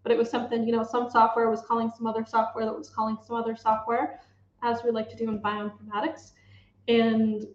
[0.04, 2.90] but it was something, you know, some software was calling some other software that was
[2.90, 4.20] calling some other software,
[4.64, 6.32] as we like to do in bioinformatics.
[6.88, 7.48] And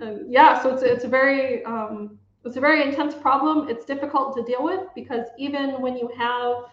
[0.00, 3.68] uh, yeah, so it's, it's a very, um, it's a very intense problem.
[3.68, 6.64] It's difficult to deal with because even when you have,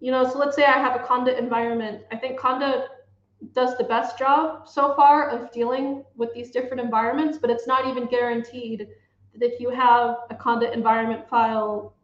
[0.00, 2.02] you know, so let's say I have a Conda environment.
[2.10, 2.86] I think Conda
[3.54, 7.86] does the best job so far of dealing with these different environments, but it's not
[7.86, 8.88] even guaranteed
[9.34, 11.94] that if you have a Conda environment file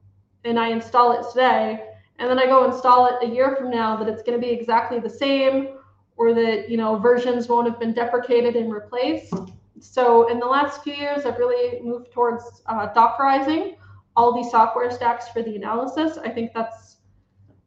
[0.45, 1.85] and I install it today,
[2.19, 4.53] and then I go install it a year from now, that it's going to be
[4.53, 5.75] exactly the same
[6.17, 9.35] or that, you know, versions won't have been deprecated and replaced
[9.81, 13.77] so in the last few years, I've really moved towards uh, Dockerizing
[14.17, 16.19] all these software stacks for the analysis.
[16.19, 16.97] I think that's,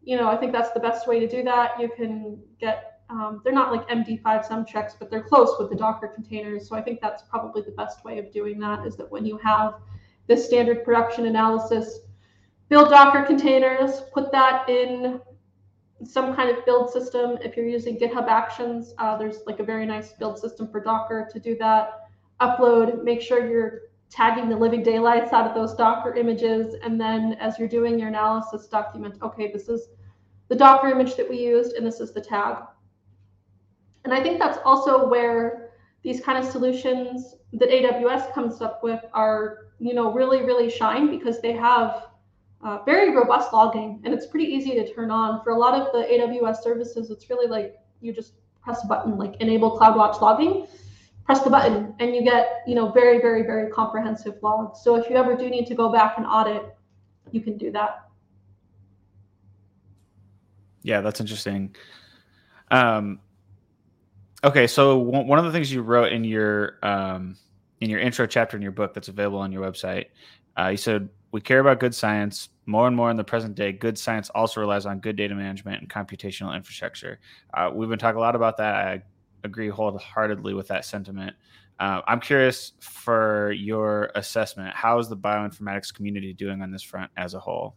[0.03, 1.79] you know, I think that's the best way to do that.
[1.79, 5.75] You can get, um, they're not like MD5 sum checks, but they're close with the
[5.75, 6.67] Docker containers.
[6.67, 9.37] So I think that's probably the best way of doing that is that when you
[9.37, 9.75] have
[10.27, 11.99] this standard production analysis,
[12.71, 15.19] build Docker containers, put that in
[16.05, 17.37] some kind of build system.
[17.41, 21.29] If you're using GitHub Actions, uh, there's like a very nice build system for Docker
[21.33, 22.05] to do that.
[22.39, 26.75] Upload, make sure you're tagging the living daylights out of those Docker images.
[26.81, 29.89] And then as you're doing your analysis, document, okay, this is
[30.47, 32.55] the Docker image that we used, and this is the tag.
[34.05, 35.71] And I think that's also where
[36.03, 41.09] these kind of solutions that AWS comes up with are, you know, really, really shine
[41.09, 42.10] because they have
[42.63, 45.43] uh, very robust logging and it's pretty easy to turn on.
[45.43, 49.17] For a lot of the AWS services, it's really like you just press a button
[49.17, 50.67] like enable CloudWatch logging,
[51.25, 54.81] press the button and you get, you know, very, very, very comprehensive logs.
[54.83, 56.63] So if you ever do need to go back and audit,
[57.31, 58.07] you can do that.
[60.83, 61.75] Yeah, that's interesting.
[62.71, 63.19] Um,
[64.43, 67.37] Okay, so one of the things you wrote in your um,
[67.79, 70.05] in your intro chapter in your book that's available on your website,
[70.57, 73.71] uh, you said we care about good science more and more in the present day.
[73.71, 77.19] Good science also relies on good data management and computational infrastructure.
[77.53, 78.75] Uh, we've been talking a lot about that.
[78.75, 79.03] I
[79.43, 81.35] agree wholeheartedly with that sentiment.
[81.79, 84.75] Uh, I'm curious for your assessment.
[84.75, 87.75] How is the bioinformatics community doing on this front as a whole?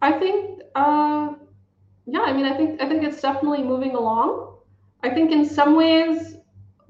[0.00, 1.34] I think, uh,
[2.06, 4.56] yeah, I mean, I think I think it's definitely moving along.
[5.02, 6.36] I think in some ways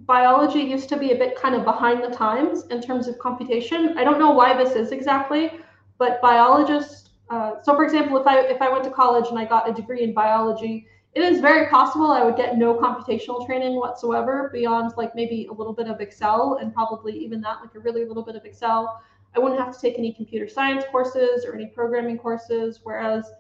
[0.07, 3.97] biology used to be a bit kind of behind the times in terms of computation.
[3.99, 5.53] I don't know why this is exactly,
[5.99, 7.11] but biologists.
[7.29, 9.73] Uh, so, for example, if I if I went to college and I got a
[9.73, 14.93] degree in biology, it is very possible I would get no computational training whatsoever beyond
[14.97, 18.25] like maybe a little bit of Excel and probably even that, like a really little
[18.25, 19.03] bit of Excel.
[19.35, 22.81] I wouldn't have to take any computer science courses or any programming courses.
[22.83, 23.31] Whereas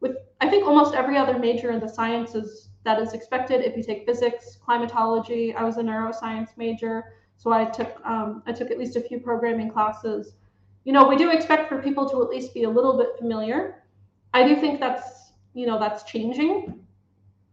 [0.00, 3.82] with I think almost every other major in the sciences that is expected if you
[3.82, 5.54] take physics, climatology.
[5.54, 7.04] I was a neuroscience major,
[7.36, 10.32] so I took um, I took at least a few programming classes.
[10.84, 13.82] You know, we do expect for people to at least be a little bit familiar.
[14.32, 16.80] I do think that's you know that's changing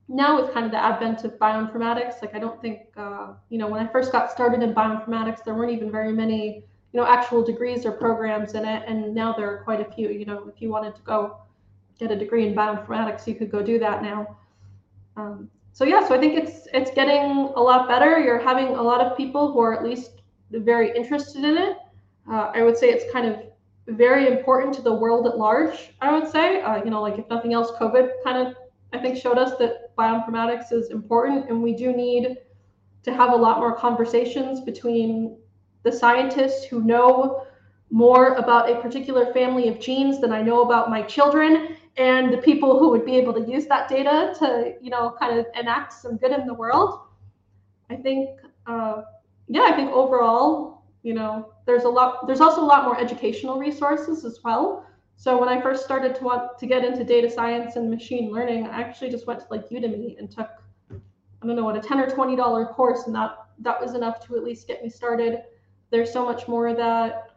[0.08, 2.22] now with kind of the advent of bioinformatics.
[2.22, 5.54] Like I don't think uh, you know when I first got started in bioinformatics, there
[5.54, 6.64] weren't even very many
[6.94, 10.10] you know actual degrees or programs in it, and now there are quite a few.
[10.10, 11.42] You know, if you wanted to go
[12.00, 14.38] get a degree in bioinformatics, you could go do that now.
[15.18, 18.20] Um, so yeah, so I think it's it's getting a lot better.
[18.20, 21.78] You're having a lot of people who are at least very interested in it.
[22.32, 23.44] Uh, I would say it's kind of
[23.88, 25.94] very important to the world at large.
[26.02, 28.56] I would say, uh, you know, like if nothing else, COVID kind of
[28.94, 32.38] I think showed us that bioinformatics is important, and we do need
[33.04, 35.38] to have a lot more conversations between
[35.84, 37.44] the scientists who know
[37.90, 42.38] more about a particular family of genes than I know about my children and the
[42.38, 45.94] people who would be able to use that data to, you know, kind of enact
[45.94, 47.00] some good in the world.
[47.90, 49.02] I think, uh,
[49.48, 53.58] yeah, I think overall, you know, there's a lot, there's also a lot more educational
[53.58, 54.86] resources as well.
[55.16, 58.68] So when I first started to want to get into data science and machine learning,
[58.68, 60.50] I actually just went to like Udemy and took,
[60.92, 63.08] I don't know what, a 10 or $20 course.
[63.08, 65.42] And that, that was enough to at least get me started.
[65.90, 67.37] There's so much more that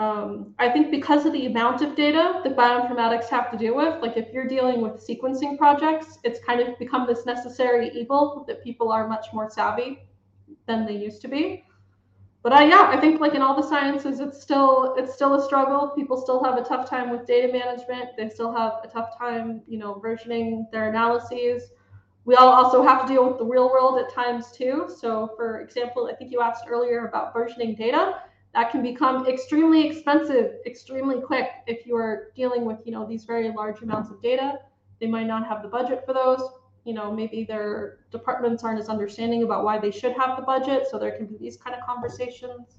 [0.00, 4.00] um, I think because of the amount of data that bioinformatics have to deal with,
[4.00, 8.64] like if you're dealing with sequencing projects, it's kind of become this necessary evil that
[8.64, 9.98] people are much more savvy
[10.66, 11.66] than they used to be.
[12.42, 15.44] But I, yeah, I think like in all the sciences, it's still it's still a
[15.44, 15.90] struggle.
[15.90, 18.16] People still have a tough time with data management.
[18.16, 21.72] They still have a tough time, you know, versioning their analyses.
[22.24, 24.88] We all also have to deal with the real world at times too.
[24.98, 28.14] So, for example, I think you asked earlier about versioning data
[28.54, 33.24] that can become extremely expensive extremely quick if you are dealing with you know these
[33.24, 34.58] very large amounts of data.
[35.00, 36.42] They might not have the budget for those.
[36.84, 40.86] You know maybe their departments aren't as understanding about why they should have the budget
[40.90, 42.76] so there can be these kind of conversations.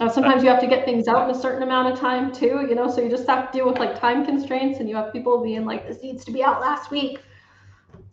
[0.00, 2.64] Uh, sometimes you have to get things out in a certain amount of time too
[2.68, 5.12] you know so you just have to deal with like time constraints and you have
[5.12, 7.18] people being like this needs to be out last week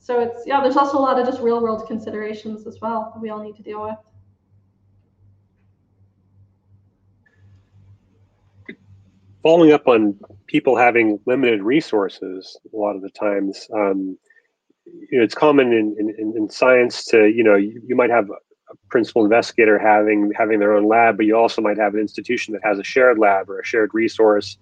[0.06, 3.20] so it's yeah there's also a lot of just real world considerations as well that
[3.20, 3.98] we all need to deal with.
[9.42, 14.16] Following up on people having limited resources a lot of the times um,
[14.86, 18.30] you know, it's common in, in, in science to you know you, you might have
[18.30, 22.54] a principal investigator having having their own lab but you also might have an institution
[22.54, 24.58] that has a shared lab or a shared resource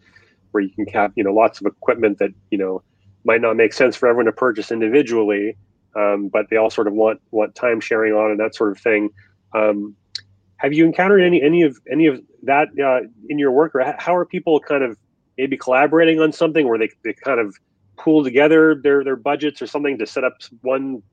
[0.52, 2.82] where you can have you know lots of equipment that you know
[3.24, 5.56] might not make sense for everyone to purchase individually,
[5.96, 8.80] um, but they all sort of want want time sharing on and that sort of
[8.80, 9.10] thing.
[9.54, 9.96] Um,
[10.58, 14.16] have you encountered any any of any of that uh, in your work, or how
[14.16, 14.98] are people kind of
[15.38, 17.56] maybe collaborating on something where they, they kind of
[17.98, 21.04] pool together their their budgets or something to set up one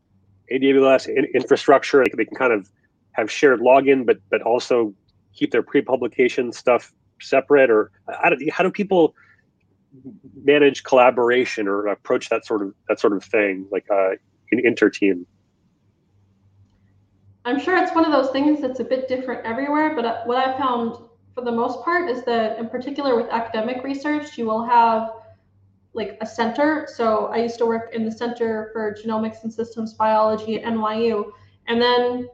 [0.53, 2.03] AWS in, infrastructure?
[2.03, 2.71] Like they can kind of
[3.13, 4.95] have shared login, but but also
[5.35, 7.91] keep their pre-publication stuff separate, or
[8.23, 9.15] how do, how do people
[10.45, 14.11] manage collaboration or approach that sort of that sort of thing, like uh,
[14.53, 15.27] an inter team?
[17.45, 20.37] I'm sure it's one of those things that's a bit different everywhere, but uh, what
[20.37, 20.97] I found
[21.35, 25.11] for the most part is that, in particular with academic research, you will have
[25.93, 26.87] like a center.
[26.95, 31.31] So I used to work in the Center for Genomics and Systems Biology at NYU,
[31.67, 32.29] and then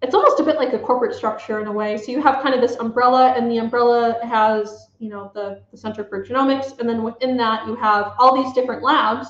[0.00, 1.96] it's almost a bit like a corporate structure in a way.
[1.96, 5.76] So you have kind of this umbrella, and the umbrella has you know the, the
[5.76, 9.28] Center for Genomics, and then within that you have all these different labs,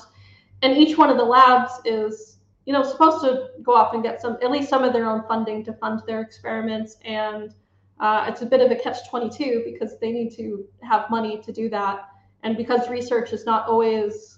[0.61, 4.21] and each one of the labs is you know supposed to go off and get
[4.21, 7.55] some at least some of their own funding to fund their experiments, and
[7.99, 11.51] uh, it's a bit of a catch 22 because they need to have money to
[11.51, 12.07] do that,
[12.43, 14.37] and because research is not always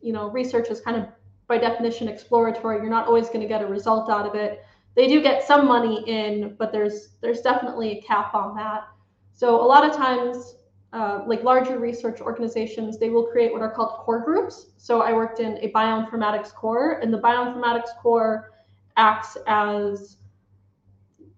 [0.00, 1.08] you know, research is kind of
[1.46, 2.78] by definition exploratory.
[2.78, 4.64] You're not always going to get a result out of it.
[4.94, 8.88] They do get some money in, but there's there's definitely a cap on that.
[9.34, 10.56] So a lot of times,
[10.92, 14.68] uh, like larger research organizations, they will create what are called core groups.
[14.78, 18.52] So I worked in a bioinformatics core, and the bioinformatics core
[18.96, 20.18] acts as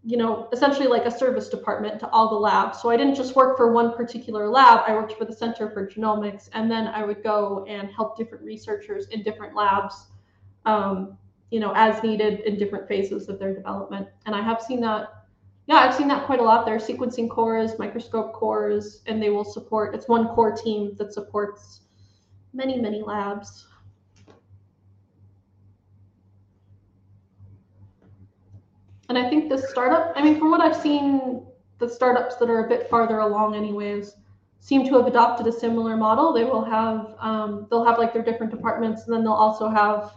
[0.03, 2.81] you know, essentially like a service department to all the labs.
[2.81, 5.87] So I didn't just work for one particular lab, I worked for the Center for
[5.87, 10.07] Genomics, and then I would go and help different researchers in different labs,
[10.65, 11.19] um,
[11.51, 14.09] you know, as needed in different phases of their development.
[14.25, 15.20] And I have seen that,
[15.71, 16.67] yeah, I've seen that quite a lot.
[16.67, 21.15] There are sequencing cores, microscope cores, and they will support, it's one core team that
[21.15, 21.83] supports
[22.53, 23.69] many, many labs.
[29.09, 31.47] And I think this startup, I mean, from what I've seen,
[31.79, 34.17] the startups that are a bit farther along, anyways,
[34.59, 36.33] seem to have adopted a similar model.
[36.33, 40.15] They will have, um, they'll have like their different departments, and then they'll also have,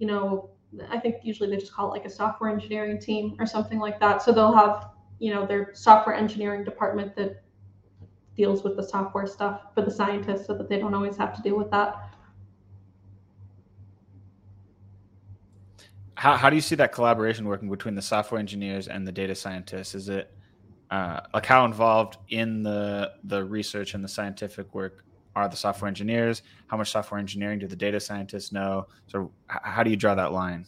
[0.00, 0.50] you know,
[0.90, 3.98] I think usually they just call it like a software engineering team or something like
[4.00, 4.22] that.
[4.22, 7.42] So they'll have, you know, their software engineering department that
[8.36, 11.42] deals with the software stuff for the scientists so that they don't always have to
[11.42, 12.08] deal with that.
[16.18, 19.36] how, how do you see that collaboration working between the software engineers and the data
[19.36, 19.94] scientists?
[19.94, 20.34] Is it
[20.90, 25.04] uh, like how involved in the the research and the scientific work
[25.34, 26.42] are the software engineers?
[26.66, 28.86] How much software engineering do the data scientists know?
[29.06, 30.66] So how do you draw that line?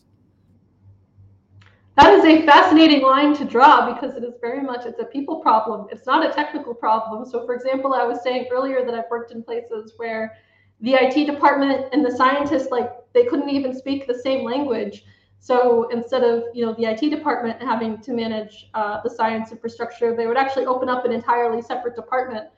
[1.97, 5.41] That is a fascinating line to draw because it is very much it's a people
[5.41, 5.87] problem.
[5.91, 7.29] It's not a technical problem.
[7.29, 10.37] So for example, I was saying earlier that I've worked in places where
[10.81, 15.05] the IT department and the scientists like they couldn't even speak the same language
[15.41, 20.15] so instead of you know the IT department having to manage uh, the science infrastructure,
[20.15, 22.49] they would actually open up an entirely separate department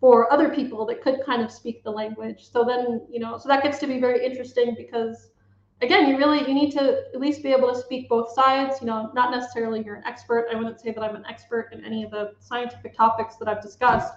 [0.00, 2.48] for other people that could kind of speak the language.
[2.50, 5.28] So then you know so that gets to be very interesting because
[5.82, 8.80] again you really you need to at least be able to speak both sides.
[8.80, 10.48] You know not necessarily you're an expert.
[10.50, 13.62] I wouldn't say that I'm an expert in any of the scientific topics that I've
[13.62, 14.14] discussed,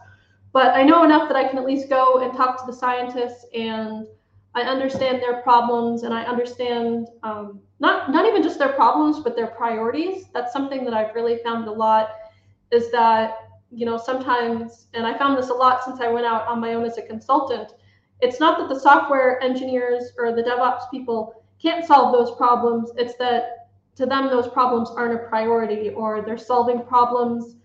[0.53, 3.45] but I know enough that I can at least go and talk to the scientists
[3.53, 4.07] and
[4.55, 9.35] I understand their problems and I understand um, not not even just their problems but
[9.35, 10.27] their priorities.
[10.33, 12.11] That's something that I've really found a lot
[12.71, 13.42] is that
[13.73, 16.73] you know sometimes and I found this a lot since I went out on my
[16.73, 17.73] own as a consultant.
[18.21, 22.91] It's not that the software engineers or the DevOps people can't solve those problems.
[22.97, 27.55] It's that to them those problems aren't a priority or they're solving problems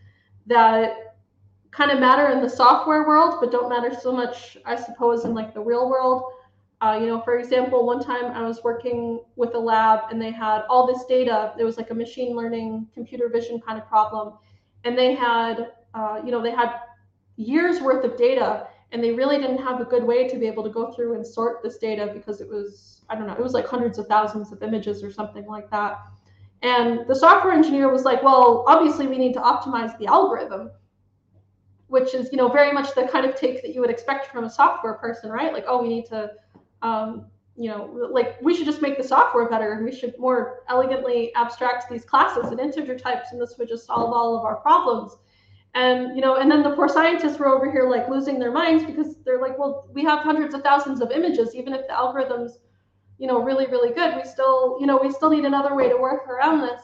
[0.46, 1.16] that
[1.70, 5.34] kind of matter in the software world but don't matter so much I suppose in
[5.34, 6.32] like the real world
[6.80, 10.30] uh, you know, for example, one time I was working with a lab and they
[10.30, 11.52] had all this data.
[11.58, 14.34] It was like a machine learning, computer vision kind of problem,
[14.84, 16.74] and they had, uh, you know, they had
[17.36, 20.62] years worth of data, and they really didn't have a good way to be able
[20.64, 23.52] to go through and sort this data because it was, I don't know, it was
[23.52, 25.98] like hundreds of thousands of images or something like that.
[26.62, 30.70] And the software engineer was like, well, obviously we need to optimize the algorithm
[31.86, 34.44] which is you know very much the kind of take that you would expect from
[34.44, 36.30] a software person right like oh we need to
[36.82, 37.26] um,
[37.58, 41.34] you know, like we should just make the software better and we should more elegantly
[41.34, 45.16] abstract these classes and integer types and this would just solve all of our problems.
[45.78, 48.84] And you know, and then the poor scientists were over here like losing their minds
[48.84, 52.58] because they're like, well, we have hundreds of thousands of images, even if the algorithm's,
[53.18, 55.96] you know, really, really good, we still, you know, we still need another way to
[55.96, 56.80] work around this.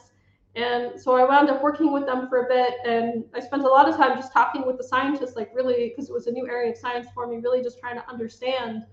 [0.55, 3.67] And so I wound up working with them for a bit and I spent a
[3.67, 6.47] lot of time just talking with the scientists, like really, because it was a new
[6.47, 8.85] area of science for me, really just trying to understand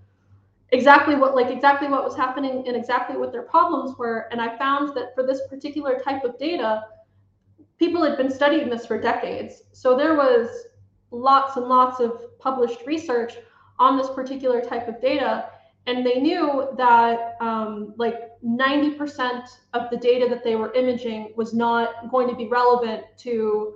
[0.73, 4.57] exactly what like exactly what was happening and exactly what their problems were and i
[4.57, 6.83] found that for this particular type of data
[7.83, 9.65] people had been studying this for decades.
[9.73, 10.67] So there was
[11.11, 13.33] lots and lots of published research
[13.81, 15.49] on this particular type of data.
[15.89, 19.43] And they knew that um, like 90%
[19.75, 23.75] of the data that they were imaging was not going to be relevant to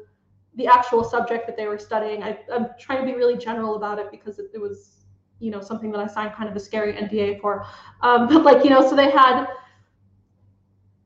[0.55, 2.23] the actual subject that they were studying.
[2.23, 4.93] I, am trying to be really general about it because it, it was
[5.41, 7.67] you know something that I signed kind of a scary NDA for.
[8.03, 9.47] Um, but like you know, so they had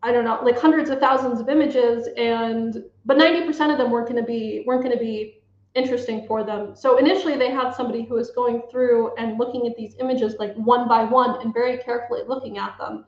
[0.02, 3.90] I don't know like hundreds of thousands of images, and but ninety percent of them
[3.90, 5.42] weren't going to be weren't going to be
[5.74, 6.74] interesting for them.
[6.74, 10.54] So initially they had somebody who was going through and looking at these images like
[10.54, 13.04] one by one and very carefully looking at them.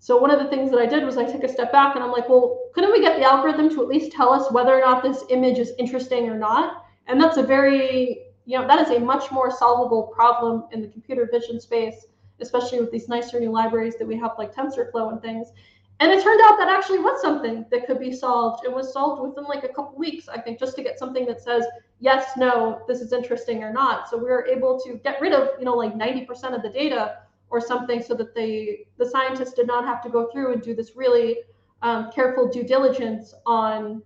[0.00, 2.02] So one of the things that I did was I took a step back and
[2.02, 4.80] I'm like, well, couldn't we get the algorithm to at least tell us whether or
[4.80, 6.86] not this image is interesting or not?
[7.06, 10.88] And that's a very you know, that is a much more solvable problem in the
[10.88, 12.06] computer vision space,
[12.40, 15.52] especially with these nicer new libraries that we have like TensorFlow and things.
[16.00, 18.64] And it turned out that actually was something that could be solved.
[18.64, 21.42] It was solved within like a couple weeks, I think, just to get something that
[21.42, 21.66] says,
[22.00, 24.08] yes, no, this is interesting or not.
[24.08, 27.18] So we were able to get rid of, you know, like 90% of the data
[27.50, 30.74] or something so that they the scientists did not have to go through and do
[30.74, 31.40] this really
[31.82, 34.02] um, careful due diligence on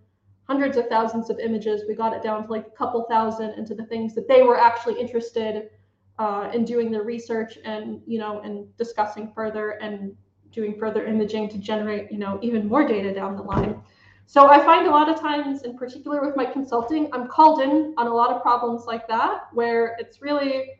[0.48, 1.82] hundreds of thousands of images.
[1.86, 4.58] We got it down to like a couple thousand into the things that they were
[4.58, 5.70] actually interested
[6.18, 10.16] uh, in doing their research and you know and discussing further and
[10.54, 13.80] doing further imaging to generate you know even more data down the line.
[14.26, 17.94] So I find a lot of times, in particular with my consulting, I'm called in
[17.98, 20.70] on a lot of problems like that where it's really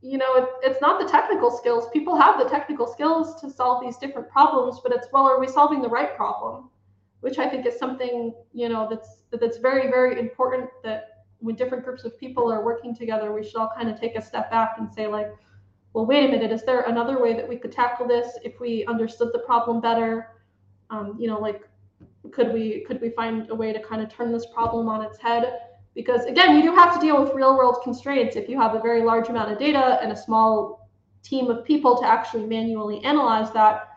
[0.00, 1.88] you know, it, it's not the technical skills.
[1.92, 5.48] People have the technical skills to solve these different problems, but it's well, are we
[5.48, 6.70] solving the right problem?
[7.20, 10.70] Which I think is something you know that's that's very very important.
[10.84, 14.16] That when different groups of people are working together, we should all kind of take
[14.16, 15.32] a step back and say like,
[15.92, 18.84] well, wait a minute, is there another way that we could tackle this if we
[18.86, 20.42] understood the problem better?
[20.90, 21.68] Um, you know, like
[22.30, 25.18] could we could we find a way to kind of turn this problem on its
[25.18, 25.58] head?
[25.98, 28.36] because again, you do have to deal with real world constraints.
[28.36, 30.88] If you have a very large amount of data and a small
[31.24, 33.88] team of people to actually manually analyze that,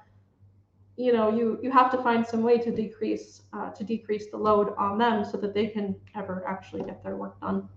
[0.98, 4.38] you know, you you have to find some way to decrease uh, to decrease the
[4.38, 7.70] load on them so that they can ever actually get their work done.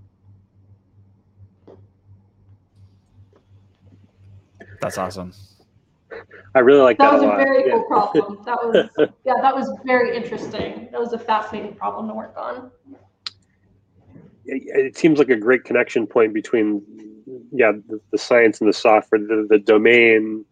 [4.81, 5.33] That's awesome.
[6.55, 7.11] I really like that.
[7.11, 7.73] That was a, a very yeah.
[7.73, 8.39] cool problem.
[8.45, 8.89] That was
[9.25, 10.89] yeah, that was very interesting.
[10.93, 12.71] That was a fascinating problem to work on
[14.47, 16.83] it seems like a great connection point between
[17.53, 20.45] yeah the, the science and the software the, the domain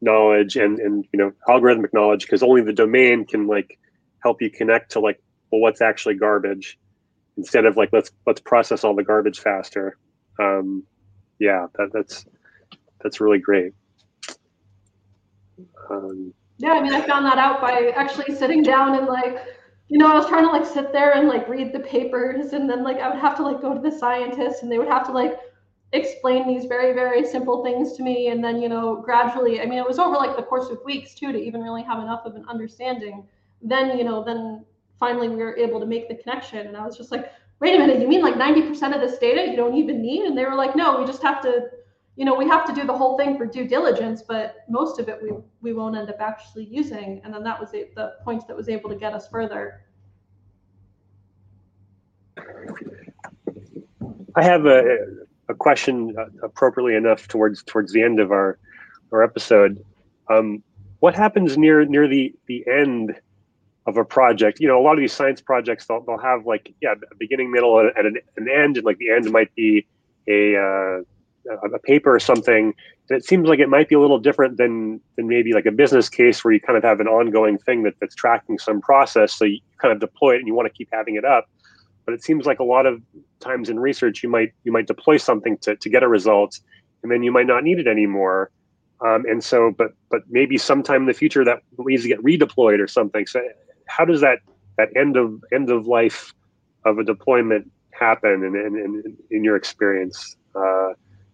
[0.00, 3.78] knowledge and and you know algorithmic knowledge because only the domain can like
[4.22, 6.78] help you connect to like well what's actually garbage
[7.36, 9.96] instead of like let's let's process all the garbage faster
[10.38, 10.82] um
[11.38, 12.26] yeah that that's
[13.02, 13.72] that's really great
[15.90, 19.38] um, yeah i mean i found that out by actually sitting down and like
[19.90, 22.70] you know, I was trying to like sit there and like read the papers, and
[22.70, 25.04] then like I would have to like go to the scientists, and they would have
[25.06, 25.36] to like
[25.92, 29.80] explain these very very simple things to me, and then you know gradually, I mean,
[29.80, 32.36] it was over like the course of weeks too to even really have enough of
[32.36, 33.26] an understanding.
[33.62, 34.64] Then you know, then
[35.00, 37.78] finally we were able to make the connection, and I was just like, wait a
[37.78, 40.22] minute, you mean like ninety percent of this data you don't even need?
[40.22, 41.68] And they were like, no, we just have to
[42.16, 45.08] you know, we have to do the whole thing for due diligence, but most of
[45.08, 47.20] it we we won't end up actually using.
[47.24, 49.82] And then that was the, the point that was able to get us further.
[54.36, 54.98] I have a,
[55.48, 58.58] a question uh, appropriately enough towards towards the end of our
[59.12, 59.84] our episode.
[60.28, 60.62] Um,
[61.00, 63.18] what happens near near the the end
[63.86, 64.60] of a project?
[64.60, 67.50] You know, a lot of these science projects they'll, they'll have like yeah a beginning,
[67.50, 69.86] middle, and an, an end, and like the end might be
[70.28, 71.02] a uh,
[71.74, 72.74] a paper or something.
[73.08, 75.72] And it seems like it might be a little different than than maybe like a
[75.72, 79.34] business case where you kind of have an ongoing thing that, that's tracking some process.
[79.34, 81.48] So you kind of deploy it and you want to keep having it up.
[82.04, 83.02] But it seems like a lot of
[83.40, 86.58] times in research you might you might deploy something to, to get a result
[87.02, 88.50] and then you might not need it anymore.
[89.04, 92.80] Um, and so but but maybe sometime in the future that needs to get redeployed
[92.80, 93.26] or something.
[93.26, 93.40] So
[93.86, 94.38] how does that
[94.76, 96.32] that end of end of life
[96.84, 100.36] of a deployment happen in, in, in, in your experience?
[100.54, 100.92] Uh,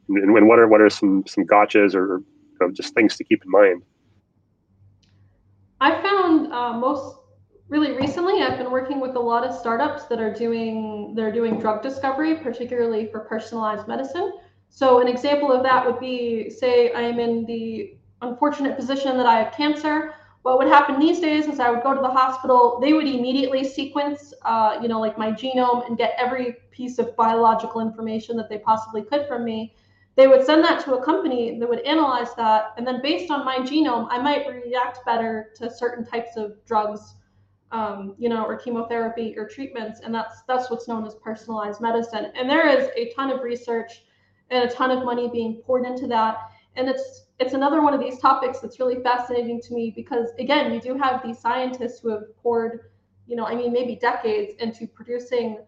[0.09, 3.25] and, and what are what are some some gotchas or you know, just things to
[3.25, 3.83] keep in mind?
[5.81, 7.17] I found uh, most
[7.69, 11.59] really recently I've been working with a lot of startups that are doing they're doing
[11.59, 14.33] drug discovery, particularly for personalized medicine.
[14.69, 19.27] So an example of that would be say I am in the unfortunate position that
[19.27, 20.15] I have cancer.
[20.43, 22.79] What would happen these days is I would go to the hospital.
[22.81, 27.17] They would immediately sequence, uh, you know, like my genome and get every piece of
[27.17, 29.75] biological information that they possibly could from me
[30.17, 32.73] they would send that to a company that would analyze that.
[32.77, 37.15] And then based on my genome i might react better to certain types of drugs
[37.73, 40.01] um, you know or chemotherapy or treatments.
[40.01, 42.33] And that's that's what's known as personalized medicine.
[42.35, 44.05] And there is a ton of research
[44.51, 46.37] and a ton of money being poured into that.
[46.77, 50.73] And it's it's another one of these topics that's really fascinating to me because again
[50.73, 52.91] you do have these scientists who have poured
[53.27, 55.59] you know i mean maybe decades into producing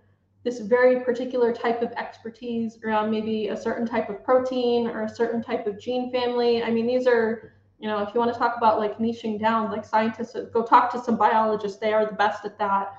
[0.44, 5.08] this very particular type of expertise around maybe a certain type of protein or a
[5.08, 6.62] certain type of gene family.
[6.62, 9.70] I mean, these are, you know, if you want to talk about like niching down,
[9.70, 12.94] like scientists, uh, go talk to some biologists, they are the best at that.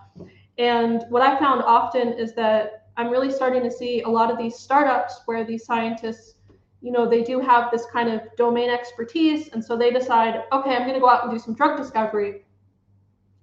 [0.57, 4.37] And what I found often is that I'm really starting to see a lot of
[4.37, 6.35] these startups where these scientists,
[6.81, 9.47] you know, they do have this kind of domain expertise.
[9.53, 12.41] And so they decide, okay, I'm going to go out and do some drug discovery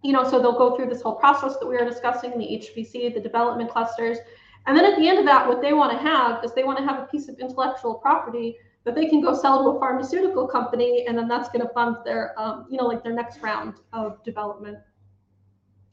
[0.07, 3.13] you know, so they'll go through this whole process that we are discussing, the HPC,
[3.13, 4.19] the development clusters.
[4.67, 6.79] And then at the end of that, what they want to have is they want
[6.79, 10.47] to have a piece of intellectual property that they can go sell to a pharmaceutical
[10.47, 13.75] company, and then that's going to fund their, um, you know, like their next round
[13.93, 14.79] of development.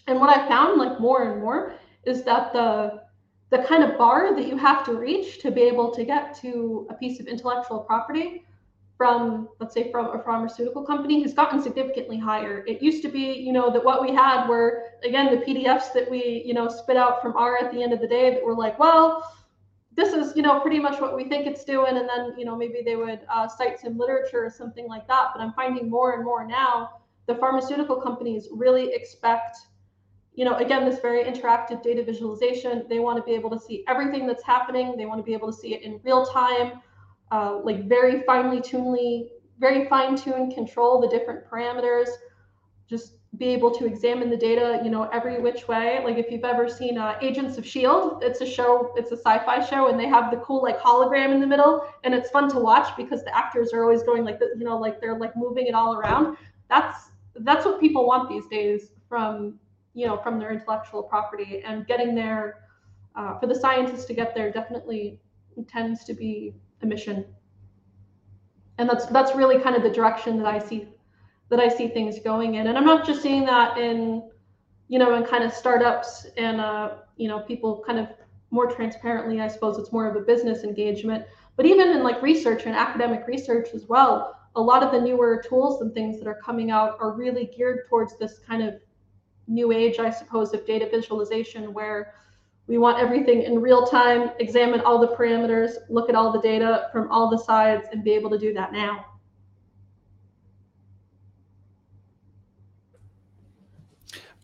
[0.05, 3.01] And what I found, like more and more, is that the
[3.49, 6.87] the kind of bar that you have to reach to be able to get to
[6.89, 8.43] a piece of intellectual property
[8.97, 12.63] from let's say from a pharmaceutical company has gotten significantly higher.
[12.67, 16.09] It used to be, you know, that what we had were again the PDFs that
[16.09, 18.55] we, you know, spit out from R at the end of the day that were
[18.55, 19.35] like, well,
[19.95, 22.55] this is, you know, pretty much what we think it's doing, and then, you know,
[22.55, 25.29] maybe they would uh, cite some literature or something like that.
[25.33, 29.57] But I'm finding more and more now the pharmaceutical companies really expect
[30.35, 32.85] you know, again, this very interactive data visualization.
[32.89, 34.97] They want to be able to see everything that's happening.
[34.97, 36.81] They want to be able to see it in real time
[37.33, 42.09] uh, like very finely tunedly, very fine-tuned control the different parameters,
[42.87, 45.99] just be able to examine the data, you know, every which way.
[46.03, 49.65] Like if you've ever seen uh, Agents of Shield, it's a show, it's a sci-fi
[49.65, 52.59] show, and they have the cool like hologram in the middle, and it's fun to
[52.59, 55.65] watch because the actors are always going like, the, you know, like they're like moving
[55.65, 56.37] it all around.
[56.69, 59.59] That's that's what people want these days from
[59.95, 62.59] you know from their intellectual property, and getting there
[63.15, 65.19] uh, for the scientists to get there definitely
[65.67, 66.53] tends to be
[66.87, 67.25] mission.
[68.77, 70.87] And that's that's really kind of the direction that i see
[71.49, 72.67] that i see things going in.
[72.67, 74.29] And i'm not just seeing that in
[74.87, 78.07] you know in kind of startups and uh, you know people kind of
[78.51, 81.25] more transparently i suppose it's more of a business engagement.
[81.55, 85.43] But even in like research and academic research as well a lot of the newer
[85.47, 88.75] tools and things that are coming out are really geared towards this kind of
[89.47, 92.13] new age i suppose of data visualization where
[92.67, 96.89] we want everything in real time, examine all the parameters, look at all the data
[96.91, 99.05] from all the sides, and be able to do that now.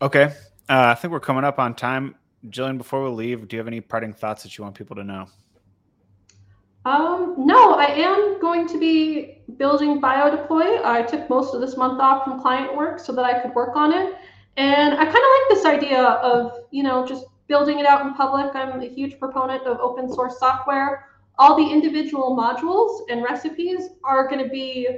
[0.02, 0.32] Okay.
[0.68, 2.14] Uh, I think we're coming up on time.
[2.48, 5.04] Jillian, before we leave, do you have any parting thoughts that you want people to
[5.04, 5.26] know?
[6.86, 10.82] Um, no, I am going to be building BioDeploy.
[10.84, 13.76] I took most of this month off from client work so that I could work
[13.76, 14.14] on it.
[14.56, 18.14] And I kind of like this idea of, you know, just building it out in
[18.14, 18.54] public.
[18.54, 21.06] I'm a huge proponent of open source software.
[21.36, 24.88] All the individual modules and recipes are going to be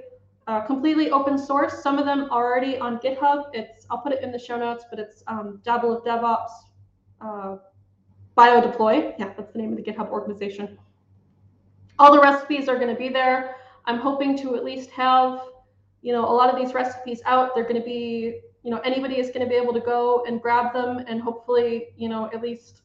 [0.46, 1.82] uh, completely open source.
[1.82, 3.44] Some of them are already on GitHub.
[3.54, 6.50] It's I'll put it in the show notes, but it's um, Dabble of DevOps
[7.22, 7.56] uh,
[8.36, 9.14] BioDeploy.
[9.18, 10.78] Yeah, that's the name of the GitHub organization.
[11.98, 13.56] All the recipes are going to be there.
[13.86, 15.40] I'm hoping to at least have,
[16.02, 17.54] you know, a lot of these recipes out.
[17.54, 20.40] They're going to be you know anybody is going to be able to go and
[20.40, 22.82] grab them and hopefully you know at least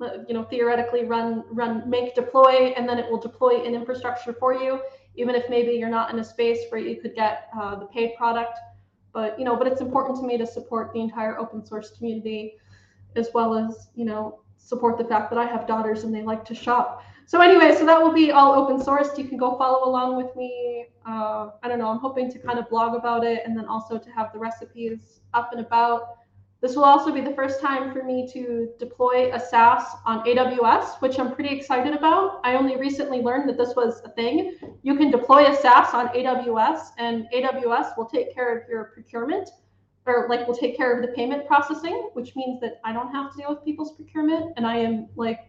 [0.00, 4.32] uh, you know theoretically run run make deploy and then it will deploy in infrastructure
[4.32, 4.80] for you
[5.16, 8.14] even if maybe you're not in a space where you could get uh, the paid
[8.16, 8.56] product.
[9.12, 12.54] But you know but it's important to me to support the entire open source community
[13.16, 16.44] as well as you know support the fact that i have daughters and they like
[16.44, 19.18] to shop so anyway, so that will be all open sourced.
[19.18, 20.86] You can go follow along with me.
[21.06, 21.88] Uh, I don't know.
[21.88, 25.20] I'm hoping to kind of blog about it and then also to have the recipes
[25.34, 26.16] up and about.
[26.62, 31.02] This will also be the first time for me to deploy a SaaS on AWS,
[31.02, 32.40] which I'm pretty excited about.
[32.44, 34.56] I only recently learned that this was a thing.
[34.82, 39.50] You can deploy a SaaS on AWS, and AWS will take care of your procurement,
[40.06, 43.32] or like will take care of the payment processing, which means that I don't have
[43.32, 45.40] to deal with people's procurement, and I am like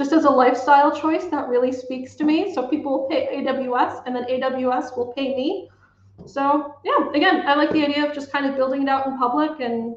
[0.00, 2.54] just as a lifestyle choice, that really speaks to me.
[2.54, 5.68] So people will pay AWS and then AWS will pay me.
[6.24, 9.18] So yeah, again, I like the idea of just kind of building it out in
[9.18, 9.96] public and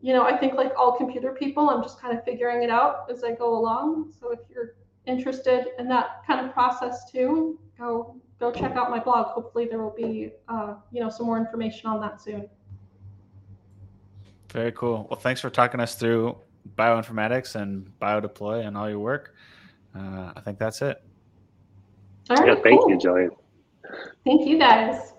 [0.00, 3.06] you know, I think like all computer people, I'm just kind of figuring it out
[3.10, 4.14] as I go along.
[4.18, 8.98] So if you're interested in that kind of process too, go go check out my
[8.98, 9.26] blog.
[9.26, 12.48] Hopefully there will be uh, you know some more information on that soon.
[14.52, 15.06] Very cool.
[15.10, 16.38] Well, thanks for talking us through
[16.76, 19.34] bioinformatics and biodeploy and all your work.
[19.96, 21.02] Uh, I think that's it.
[22.30, 22.90] All right, yeah, thank cool.
[22.90, 23.30] you, Julian.
[24.24, 25.12] Thank you guys.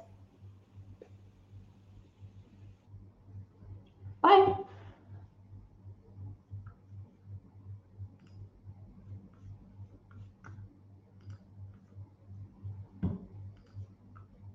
[4.21, 4.53] Bye.